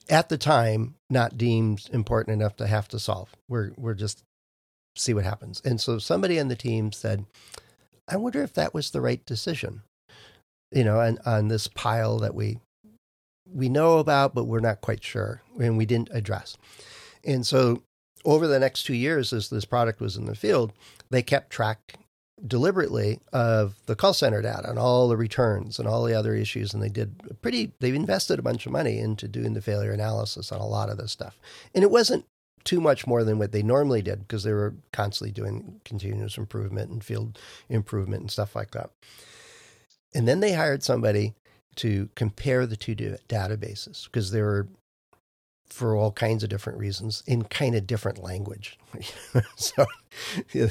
at 0.08 0.28
the 0.28 0.38
time 0.38 0.94
not 1.10 1.36
deemed 1.36 1.88
important 1.92 2.40
enough 2.40 2.56
to 2.56 2.66
have 2.66 2.88
to 2.88 2.98
solve. 2.98 3.34
We're 3.48 3.72
we're 3.76 3.94
just 3.94 4.24
see 4.96 5.14
what 5.14 5.24
happens. 5.24 5.60
And 5.64 5.80
so 5.80 5.98
somebody 5.98 6.40
on 6.40 6.48
the 6.48 6.56
team 6.56 6.92
said, 6.92 7.26
I 8.08 8.16
wonder 8.16 8.42
if 8.42 8.52
that 8.54 8.74
was 8.74 8.90
the 8.90 9.00
right 9.00 9.24
decision. 9.26 9.82
You 10.72 10.84
know, 10.84 11.00
on, 11.00 11.18
on 11.24 11.48
this 11.48 11.68
pile 11.68 12.18
that 12.18 12.34
we 12.34 12.58
we 13.52 13.68
know 13.68 13.98
about, 13.98 14.34
but 14.34 14.44
we're 14.44 14.60
not 14.60 14.80
quite 14.80 15.04
sure, 15.04 15.42
and 15.60 15.76
we 15.76 15.86
didn't 15.86 16.10
address. 16.12 16.56
And 17.24 17.46
so, 17.46 17.82
over 18.24 18.48
the 18.48 18.58
next 18.58 18.84
two 18.84 18.94
years, 18.94 19.32
as 19.32 19.48
this 19.48 19.64
product 19.64 20.00
was 20.00 20.16
in 20.16 20.26
the 20.26 20.34
field, 20.34 20.72
they 21.10 21.22
kept 21.22 21.50
track 21.50 21.94
deliberately 22.44 23.20
of 23.32 23.76
the 23.86 23.96
call 23.96 24.12
center 24.12 24.42
data 24.42 24.68
and 24.68 24.78
all 24.78 25.08
the 25.08 25.16
returns 25.16 25.78
and 25.78 25.88
all 25.88 26.04
the 26.04 26.14
other 26.14 26.34
issues. 26.34 26.74
And 26.74 26.82
they 26.82 26.88
did 26.88 27.40
pretty, 27.40 27.72
they 27.80 27.90
invested 27.90 28.38
a 28.38 28.42
bunch 28.42 28.66
of 28.66 28.72
money 28.72 28.98
into 28.98 29.26
doing 29.26 29.54
the 29.54 29.62
failure 29.62 29.92
analysis 29.92 30.52
on 30.52 30.60
a 30.60 30.66
lot 30.66 30.90
of 30.90 30.98
this 30.98 31.12
stuff. 31.12 31.38
And 31.74 31.82
it 31.82 31.90
wasn't 31.90 32.26
too 32.66 32.80
much 32.80 33.06
more 33.06 33.24
than 33.24 33.38
what 33.38 33.52
they 33.52 33.62
normally 33.62 34.02
did 34.02 34.20
because 34.20 34.42
they 34.42 34.52
were 34.52 34.74
constantly 34.92 35.32
doing 35.32 35.80
continuous 35.84 36.36
improvement 36.36 36.90
and 36.90 37.02
field 37.02 37.38
improvement 37.68 38.20
and 38.22 38.30
stuff 38.30 38.54
like 38.54 38.72
that. 38.72 38.90
And 40.14 40.26
then 40.26 40.40
they 40.40 40.52
hired 40.52 40.82
somebody 40.82 41.34
to 41.76 42.08
compare 42.14 42.66
the 42.66 42.76
two 42.76 42.96
databases 42.96 44.04
because 44.04 44.32
they 44.32 44.42
were, 44.42 44.66
for 45.68 45.94
all 45.94 46.10
kinds 46.10 46.42
of 46.42 46.50
different 46.50 46.78
reasons, 46.78 47.22
in 47.26 47.44
kind 47.44 47.74
of 47.74 47.86
different 47.86 48.22
language. 48.22 48.78
so, 49.56 49.86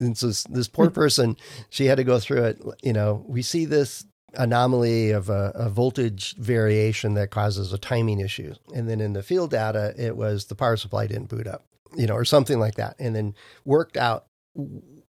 and 0.00 0.18
so 0.18 0.26
this 0.50 0.68
poor 0.68 0.88
hmm. 0.88 0.94
person, 0.94 1.36
she 1.70 1.86
had 1.86 1.98
to 1.98 2.04
go 2.04 2.18
through 2.18 2.44
it. 2.44 2.62
You 2.82 2.92
know, 2.92 3.24
we 3.28 3.42
see 3.42 3.64
this 3.64 4.04
anomaly 4.34 5.10
of 5.10 5.28
a, 5.28 5.52
a, 5.54 5.68
voltage 5.70 6.36
variation 6.36 7.14
that 7.14 7.30
causes 7.30 7.72
a 7.72 7.78
timing 7.78 8.20
issue. 8.20 8.54
And 8.74 8.88
then 8.88 9.00
in 9.00 9.14
the 9.14 9.22
field 9.22 9.50
data, 9.50 9.94
it 9.96 10.16
was 10.16 10.46
the 10.46 10.54
power 10.54 10.76
supply 10.76 11.06
didn't 11.06 11.28
boot 11.28 11.46
up, 11.46 11.64
you 11.96 12.06
know, 12.06 12.14
or 12.14 12.24
something 12.24 12.58
like 12.58 12.74
that. 12.74 12.94
And 12.98 13.16
then 13.16 13.34
worked 13.64 13.96
out 13.96 14.26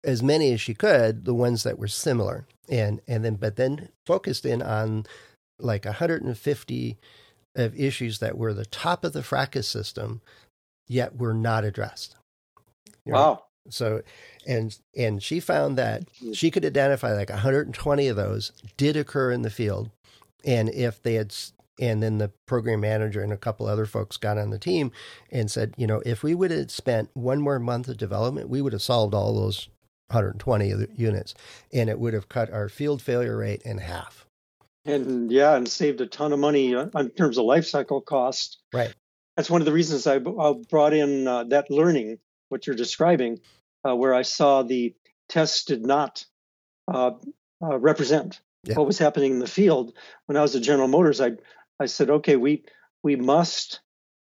as 0.04 0.22
many 0.22 0.54
as 0.54 0.62
she 0.62 0.74
could, 0.74 1.26
the 1.26 1.34
ones 1.34 1.64
that 1.64 1.80
were 1.80 1.88
similar. 1.88 2.46
And, 2.70 3.02
and 3.08 3.26
then, 3.26 3.36
but 3.36 3.56
then 3.56 3.90
focused 4.06 4.46
in 4.46 4.62
on 4.62 5.06
like 5.60 5.86
150 5.86 6.98
of 7.56 7.80
issues 7.80 8.20
that 8.20 8.38
were 8.38 8.54
the 8.54 8.66
top 8.66 9.04
of 9.04 9.14
the 9.14 9.24
FRACAS 9.24 9.66
system, 9.66 10.22
yet 10.88 11.18
were 11.18 11.34
not 11.34 11.64
addressed. 11.64 12.16
Wow. 13.06 13.47
So, 13.70 14.02
and 14.46 14.78
and 14.96 15.22
she 15.22 15.40
found 15.40 15.78
that 15.78 16.04
she 16.34 16.52
could 16.52 16.66
identify 16.66 17.14
like 17.14 17.30
120 17.30 18.08
of 18.08 18.16
those 18.16 18.52
did 18.78 18.96
occur 18.98 19.32
in 19.32 19.42
the 19.42 19.50
field, 19.50 19.90
and 20.46 20.70
if 20.70 21.02
they 21.02 21.16
had 21.16 21.34
And 21.80 22.02
then 22.02 22.18
the 22.18 22.32
program 22.48 22.80
manager 22.80 23.22
and 23.22 23.32
a 23.32 23.38
couple 23.38 23.68
other 23.68 23.86
folks 23.86 24.18
got 24.18 24.38
on 24.38 24.50
the 24.50 24.58
team 24.58 24.92
and 25.32 25.52
said, 25.52 25.74
you 25.78 25.86
know, 25.86 26.02
if 26.06 26.24
we 26.24 26.34
would 26.34 26.50
have 26.52 26.72
spent 26.72 27.10
one 27.14 27.40
more 27.40 27.60
month 27.60 27.88
of 27.88 27.98
development, 27.98 28.50
we 28.50 28.62
would 28.62 28.74
have 28.74 28.82
solved 28.82 29.14
all 29.14 29.36
those 29.36 29.70
120 30.10 30.88
units 30.96 31.36
and 31.74 31.90
it 31.90 32.00
would 32.00 32.14
have 32.14 32.30
cut 32.30 32.52
our 32.52 32.70
field 32.70 33.02
failure 33.02 33.38
rate 33.38 33.62
in 33.64 33.78
half. 33.78 34.26
And 34.86 35.32
yeah, 35.32 35.56
and 35.56 35.68
saved 35.68 36.00
a 36.00 36.08
ton 36.08 36.32
of 36.32 36.40
money 36.40 36.74
uh, 36.74 36.88
in 36.96 37.10
terms 37.10 37.38
of 37.38 37.44
life 37.44 37.66
cycle 37.66 38.02
cost. 38.02 38.58
Right. 38.74 38.94
That's 39.36 39.50
one 39.50 39.62
of 39.62 39.66
the 39.66 39.74
reasons 39.74 40.08
I, 40.08 40.18
brought 40.18 40.94
in 40.94 41.28
uh, 41.28 41.44
that 41.46 41.70
learning, 41.70 42.20
what 42.50 42.66
you're 42.66 42.76
describing, 42.76 43.40
uh, 43.88 43.96
where 43.96 44.14
I 44.14 44.24
saw 44.24 44.64
the 44.64 44.94
tests 45.30 45.66
did 45.66 45.86
not 45.86 46.26
uh, 46.92 47.12
uh, 47.62 47.78
represent 47.80 48.42
yeah. 48.64 48.76
what 48.76 48.88
was 48.88 48.98
happening 48.98 49.34
in 49.34 49.40
the 49.40 49.48
field. 49.48 49.94
When 50.26 50.38
I 50.38 50.42
was 50.42 50.56
at 50.56 50.64
General 50.64 50.88
Motors, 50.88 51.22
I 51.22 51.32
I 51.80 51.86
said, 51.86 52.10
okay, 52.10 52.36
we 52.36 52.66
we 53.04 53.16
must 53.16 53.82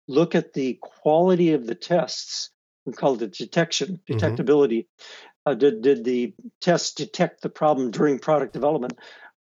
look 0.07 0.35
at 0.35 0.53
the 0.53 0.79
quality 0.81 1.53
of 1.53 1.65
the 1.65 1.75
tests. 1.75 2.49
We 2.85 2.93
call 2.93 3.21
it 3.21 3.33
detection, 3.33 3.99
mm-hmm. 4.09 4.13
detectability. 4.13 4.85
Mm-hmm. 4.85 5.51
Uh, 5.51 5.53
did 5.53 5.81
did 5.81 6.03
the 6.03 6.33
tests 6.61 6.93
detect 6.93 7.41
the 7.41 7.49
problem 7.49 7.91
during 7.91 8.19
product 8.19 8.53
development? 8.53 8.97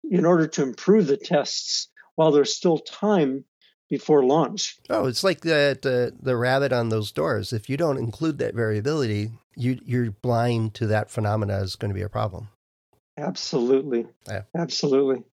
In 0.10 0.26
order 0.26 0.48
to 0.48 0.64
improve 0.64 1.08
the 1.08 1.18
tests 1.18 1.90
while 2.16 2.32
there's 2.32 2.56
still 2.56 2.78
time 2.78 3.44
before 3.90 4.24
launch. 4.24 4.78
Oh, 4.90 5.06
it's 5.06 5.24
like 5.24 5.42
the, 5.42 5.78
the 5.82 6.14
the 6.20 6.36
rabbet 6.36 6.74
on 6.74 6.90
those 6.90 7.12
doors. 7.12 7.54
If 7.54 7.70
you 7.70 7.78
don't 7.78 7.98
include 7.98 8.38
that 8.40 8.56
variability, 8.56 9.32
you 9.56 9.80
you're 9.84 10.12
blind 10.12 10.74
to 10.76 10.88
that 10.88 11.10
phenomena 11.10 11.60
is 11.60 11.76
going 11.76 11.90
to 11.90 11.96
be 11.96 12.04
a 12.04 12.10
problem. 12.10 12.50
Absolutely. 13.18 14.06
Yeah. 14.28 14.44
Absolutely. 14.56 15.24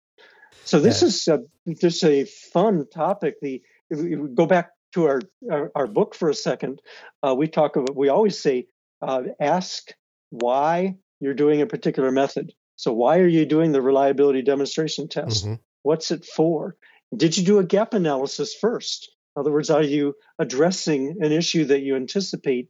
So 0.65 0.81
this 0.81 1.03
yeah. 1.03 1.09
is 1.09 1.29
a, 1.29 1.41
just 1.75 2.03
a 2.05 2.25
fun 2.25 2.87
topic. 2.93 3.35
The 3.43 3.63
if 3.91 4.01
we 4.01 4.17
go 4.35 4.47
back 4.47 4.71
to 4.95 5.07
our, 5.07 5.21
our, 5.51 5.73
our 5.75 5.87
book 5.87 6.15
for 6.15 6.31
a 6.31 6.35
second, 6.35 6.81
uh, 7.23 7.35
we 7.37 7.49
talk 7.49 7.77
about 7.77 7.95
we 7.95 8.09
always 8.09 8.39
say 8.39 8.69
uh, 9.03 9.23
ask 9.41 9.93
why 10.31 10.97
you're 11.21 11.35
doing 11.35 11.61
a 11.61 11.67
particular 11.67 12.11
method. 12.11 12.53
So 12.77 12.93
why 12.93 13.19
are 13.19 13.29
you 13.29 13.47
doing 13.47 13.73
the 13.73 13.83
reliability 13.83 14.43
demonstration 14.43 15.09
test? 15.09 15.45
Mm-hmm. 15.45 15.55
What's 15.83 16.11
it 16.11 16.25
for? 16.25 16.77
Did 17.17 17.37
you 17.37 17.45
do 17.45 17.59
a 17.59 17.65
gap 17.65 17.95
analysis 17.95 18.55
first? 18.55 19.11
In 19.37 19.41
other 19.41 19.53
words, 19.53 19.71
are 19.71 19.83
you 19.83 20.15
addressing 20.39 21.17
an 21.21 21.33
issue 21.33 21.65
that 21.67 21.81
you 21.81 21.97
anticipate? 21.97 22.69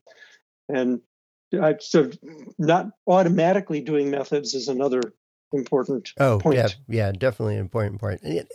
And 0.68 1.00
uh, 1.60 1.74
so 1.80 2.10
not 2.58 2.88
automatically 3.06 3.80
doing 3.80 4.10
methods 4.10 4.54
is 4.54 4.68
another 4.68 5.02
important 5.52 6.12
oh, 6.18 6.38
point. 6.38 6.56
yeah, 6.56 6.68
yeah, 6.88 7.12
definitely 7.12 7.54
an 7.54 7.60
important 7.60 8.00
point. 8.00 8.20
It, 8.22 8.48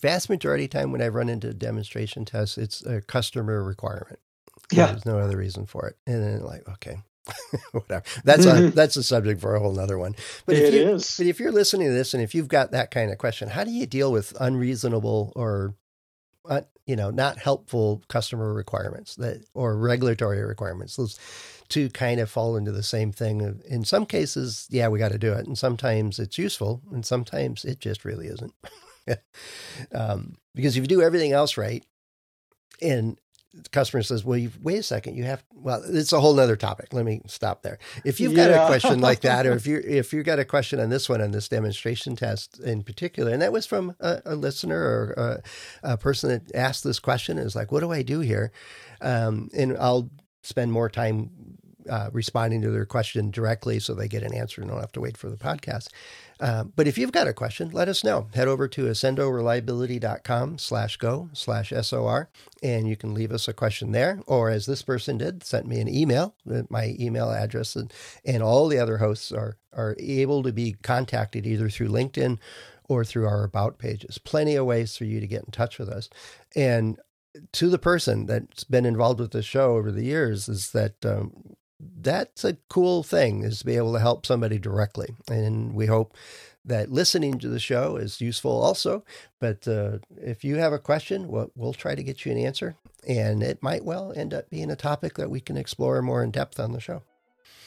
vast 0.00 0.28
majority 0.28 0.64
of 0.64 0.70
time 0.70 0.92
when 0.92 1.02
I 1.02 1.08
run 1.08 1.28
into 1.28 1.52
demonstration 1.54 2.24
tests, 2.24 2.58
it's 2.58 2.84
a 2.84 3.00
customer 3.00 3.62
requirement. 3.62 4.20
Yeah, 4.70 4.88
there's 4.88 5.06
no 5.06 5.18
other 5.18 5.38
reason 5.38 5.66
for 5.66 5.88
it, 5.88 5.96
and 6.06 6.22
then 6.22 6.40
like, 6.42 6.68
okay, 6.68 6.98
whatever. 7.72 8.04
That's 8.24 8.46
mm-hmm. 8.46 8.66
a 8.66 8.70
that's 8.70 8.96
a 8.96 9.02
subject 9.02 9.40
for 9.40 9.54
a 9.54 9.60
whole 9.60 9.78
other 9.78 9.98
one. 9.98 10.14
But 10.46 10.56
it 10.56 10.64
if 10.64 10.74
you, 10.74 10.88
is. 10.90 11.16
But 11.16 11.26
if 11.26 11.40
you're 11.40 11.52
listening 11.52 11.88
to 11.88 11.94
this, 11.94 12.14
and 12.14 12.22
if 12.22 12.34
you've 12.34 12.48
got 12.48 12.72
that 12.72 12.90
kind 12.90 13.10
of 13.10 13.18
question, 13.18 13.48
how 13.48 13.64
do 13.64 13.70
you 13.70 13.86
deal 13.86 14.12
with 14.12 14.36
unreasonable 14.40 15.32
or 15.36 15.74
uh, 16.48 16.62
you 16.86 16.96
know 16.96 17.10
not 17.10 17.38
helpful 17.38 18.02
customer 18.08 18.52
requirements 18.52 19.16
that 19.16 19.44
or 19.54 19.76
regulatory 19.76 20.42
requirements? 20.42 20.96
Those 20.96 21.18
two 21.68 21.90
kind 21.90 22.20
of 22.20 22.30
fall 22.30 22.56
into 22.56 22.72
the 22.72 22.82
same 22.82 23.12
thing. 23.12 23.60
In 23.68 23.84
some 23.84 24.06
cases, 24.06 24.66
yeah, 24.70 24.88
we 24.88 24.98
got 24.98 25.12
to 25.12 25.18
do 25.18 25.32
it, 25.32 25.46
and 25.46 25.56
sometimes 25.56 26.18
it's 26.18 26.38
useful, 26.38 26.82
and 26.92 27.04
sometimes 27.04 27.64
it 27.64 27.80
just 27.80 28.04
really 28.04 28.26
isn't. 28.26 28.54
um, 29.94 30.36
because 30.54 30.76
if 30.76 30.82
you 30.82 30.88
do 30.88 31.02
everything 31.02 31.32
else 31.32 31.56
right, 31.56 31.84
and 32.80 33.18
customer 33.72 34.02
says, 34.02 34.24
"Well, 34.24 34.38
you 34.38 34.50
wait 34.62 34.78
a 34.78 34.82
second, 34.82 35.16
you 35.16 35.24
have." 35.24 35.42
Well, 35.54 35.82
it's 35.86 36.12
a 36.12 36.20
whole 36.20 36.38
other 36.38 36.56
topic. 36.56 36.92
Let 36.92 37.04
me 37.04 37.20
stop 37.26 37.62
there. 37.62 37.78
If 38.04 38.20
you've 38.20 38.34
got 38.34 38.50
a 38.50 38.66
question 38.66 39.00
like 39.00 39.20
that, 39.20 39.46
or 39.46 39.52
if 39.52 39.66
you 39.66 39.82
if 39.84 40.12
you've 40.12 40.26
got 40.26 40.38
a 40.38 40.44
question 40.44 40.80
on 40.80 40.90
this 40.90 41.08
one 41.08 41.20
on 41.20 41.30
this 41.30 41.48
demonstration 41.48 42.16
test 42.16 42.60
in 42.60 42.82
particular, 42.82 43.32
and 43.32 43.42
that 43.42 43.52
was 43.52 43.66
from 43.66 43.94
a, 44.00 44.22
a 44.24 44.34
listener 44.34 44.78
or 44.78 45.42
a, 45.82 45.92
a, 45.92 45.96
person 45.96 46.30
that 46.30 46.54
asked 46.54 46.84
this 46.84 46.98
question, 46.98 47.38
is 47.38 47.56
like, 47.56 47.72
"What 47.72 47.80
do 47.80 47.92
I 47.92 48.02
do 48.02 48.20
here?" 48.20 48.52
Um, 49.00 49.48
and 49.54 49.76
I'll 49.78 50.10
spend 50.42 50.72
more 50.72 50.88
time 50.88 51.30
uh, 51.88 52.10
responding 52.12 52.62
to 52.62 52.70
their 52.70 52.84
question 52.84 53.30
directly 53.30 53.78
so 53.78 53.94
they 53.94 54.08
get 54.08 54.22
an 54.22 54.34
answer 54.34 54.60
and 54.60 54.70
don't 54.70 54.80
have 54.80 54.92
to 54.92 55.00
wait 55.00 55.16
for 55.16 55.28
the 55.28 55.36
podcast. 55.36 55.88
Uh, 56.40 56.64
but 56.64 56.86
if 56.86 56.96
you've 56.96 57.12
got 57.12 57.26
a 57.26 57.32
question, 57.32 57.70
let 57.70 57.88
us 57.88 58.04
know. 58.04 58.28
Head 58.34 58.48
over 58.48 58.68
to 58.68 58.84
accendoreliability.com 58.84 60.58
slash 60.58 60.96
go 60.96 61.30
slash 61.32 61.72
SOR 61.82 62.30
and 62.62 62.88
you 62.88 62.96
can 62.96 63.14
leave 63.14 63.32
us 63.32 63.48
a 63.48 63.52
question 63.52 63.92
there. 63.92 64.20
Or 64.26 64.50
as 64.50 64.66
this 64.66 64.82
person 64.82 65.18
did, 65.18 65.44
sent 65.44 65.66
me 65.66 65.80
an 65.80 65.88
email. 65.88 66.34
My 66.68 66.94
email 66.98 67.30
address 67.30 67.74
and, 67.74 67.92
and 68.24 68.42
all 68.42 68.68
the 68.68 68.78
other 68.78 68.98
hosts 68.98 69.32
are, 69.32 69.56
are 69.72 69.96
able 69.98 70.42
to 70.44 70.52
be 70.52 70.76
contacted 70.82 71.46
either 71.46 71.68
through 71.68 71.88
LinkedIn 71.88 72.38
or 72.88 73.04
through 73.04 73.26
our 73.26 73.44
about 73.44 73.78
pages. 73.78 74.18
Plenty 74.18 74.54
of 74.54 74.66
ways 74.66 74.96
for 74.96 75.04
you 75.04 75.20
to 75.20 75.26
get 75.26 75.44
in 75.44 75.50
touch 75.50 75.78
with 75.78 75.88
us. 75.88 76.08
And 76.56 76.98
to 77.52 77.68
the 77.68 77.78
person 77.78 78.26
that's 78.26 78.64
been 78.64 78.86
involved 78.86 79.20
with 79.20 79.32
the 79.32 79.42
show 79.42 79.76
over 79.76 79.92
the 79.92 80.04
years 80.04 80.48
is 80.48 80.70
that 80.72 81.04
um, 81.04 81.32
that's 81.80 82.44
a 82.44 82.56
cool 82.68 83.02
thing 83.02 83.44
is 83.44 83.60
to 83.60 83.66
be 83.66 83.76
able 83.76 83.92
to 83.92 84.00
help 84.00 84.26
somebody 84.26 84.58
directly. 84.58 85.14
And 85.30 85.74
we 85.74 85.86
hope 85.86 86.16
that 86.64 86.90
listening 86.90 87.38
to 87.38 87.48
the 87.48 87.60
show 87.60 87.96
is 87.96 88.20
useful 88.20 88.50
also. 88.62 89.04
But 89.40 89.66
uh, 89.66 89.98
if 90.16 90.44
you 90.44 90.56
have 90.56 90.72
a 90.72 90.78
question, 90.78 91.28
we'll, 91.28 91.50
we'll 91.54 91.72
try 91.72 91.94
to 91.94 92.02
get 92.02 92.24
you 92.24 92.32
an 92.32 92.38
answer. 92.38 92.76
And 93.06 93.42
it 93.42 93.62
might 93.62 93.84
well 93.84 94.12
end 94.14 94.34
up 94.34 94.50
being 94.50 94.70
a 94.70 94.76
topic 94.76 95.14
that 95.14 95.30
we 95.30 95.40
can 95.40 95.56
explore 95.56 96.02
more 96.02 96.22
in 96.22 96.30
depth 96.30 96.60
on 96.60 96.72
the 96.72 96.80
show. 96.80 97.02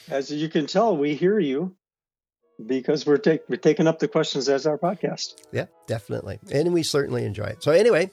As 0.08 0.30
you 0.30 0.48
can 0.48 0.66
tell, 0.66 0.96
we 0.96 1.14
hear 1.14 1.38
you 1.38 1.74
because 2.66 3.06
we're, 3.06 3.18
take, 3.18 3.42
we're 3.48 3.56
taking 3.56 3.86
up 3.86 3.98
the 3.98 4.08
questions 4.08 4.48
as 4.48 4.66
our 4.66 4.78
podcast. 4.78 5.34
Yeah, 5.52 5.66
definitely. 5.86 6.38
And 6.52 6.72
we 6.72 6.82
certainly 6.82 7.24
enjoy 7.24 7.44
it. 7.44 7.62
So 7.62 7.72
anyway, 7.72 8.10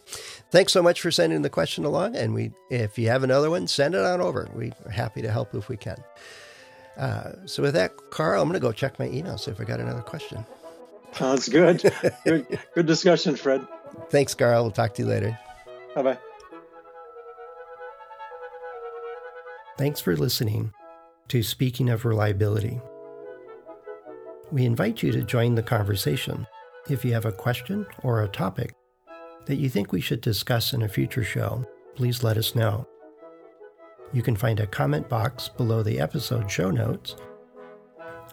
thanks 0.51 0.73
so 0.73 0.81
much 0.81 1.01
for 1.01 1.11
sending 1.11 1.41
the 1.41 1.49
question 1.49 1.85
along. 1.85 2.15
And 2.15 2.33
we, 2.33 2.51
if 2.69 2.97
you 2.97 3.07
have 3.09 3.23
another 3.23 3.49
one, 3.49 3.67
send 3.67 3.95
it 3.95 4.01
on 4.01 4.21
over. 4.21 4.49
We're 4.53 4.71
happy 4.91 5.21
to 5.21 5.31
help 5.31 5.53
if 5.55 5.69
we 5.69 5.77
can. 5.77 5.97
Uh, 6.97 7.31
so 7.45 7.63
with 7.63 7.73
that, 7.75 7.95
Carl, 8.09 8.41
I'm 8.41 8.49
going 8.49 8.59
to 8.59 8.65
go 8.65 8.71
check 8.71 8.99
my 8.99 9.07
email, 9.07 9.37
see 9.37 9.51
if 9.51 9.61
I 9.61 9.63
got 9.63 9.79
another 9.79 10.01
question. 10.01 10.45
Sounds 11.13 11.47
good. 11.47 11.81
good. 12.25 12.59
Good 12.75 12.85
discussion, 12.85 13.35
Fred. 13.35 13.65
Thanks, 14.09 14.35
Carl. 14.35 14.63
We'll 14.63 14.71
talk 14.71 14.93
to 14.95 15.03
you 15.03 15.07
later. 15.07 15.39
Bye 15.95 16.01
bye. 16.03 16.17
Thanks 19.77 20.01
for 20.01 20.15
listening 20.17 20.73
to 21.29 21.41
Speaking 21.41 21.89
of 21.89 22.03
Reliability. 22.03 22.81
We 24.51 24.65
invite 24.65 25.03
you 25.03 25.11
to 25.11 25.21
join 25.21 25.53
the 25.53 25.61
conversation. 25.61 26.47
If 26.89 27.05
you 27.05 27.13
have 27.13 27.25
a 27.25 27.31
question 27.31 27.85
or 28.01 28.23
a 28.23 28.27
topic 28.27 28.73
that 29.45 29.57
you 29.57 29.69
think 29.69 29.91
we 29.91 30.01
should 30.01 30.21
discuss 30.21 30.73
in 30.73 30.81
a 30.81 30.87
future 30.87 31.23
show, 31.23 31.65
please 31.95 32.23
let 32.23 32.35
us 32.35 32.55
know. 32.55 32.87
You 34.11 34.23
can 34.23 34.35
find 34.35 34.59
a 34.59 34.65
comment 34.65 35.07
box 35.07 35.49
below 35.49 35.83
the 35.83 35.99
episode 35.99 36.49
show 36.49 36.71
notes, 36.71 37.15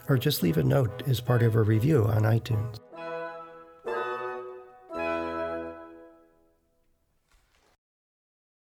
or 0.09 0.17
just 0.17 0.43
leave 0.43 0.57
a 0.57 0.63
note 0.63 1.03
as 1.07 1.21
part 1.21 1.43
of 1.43 1.55
a 1.55 1.63
review 1.63 2.05
on 2.05 2.23
iTunes. 2.23 2.79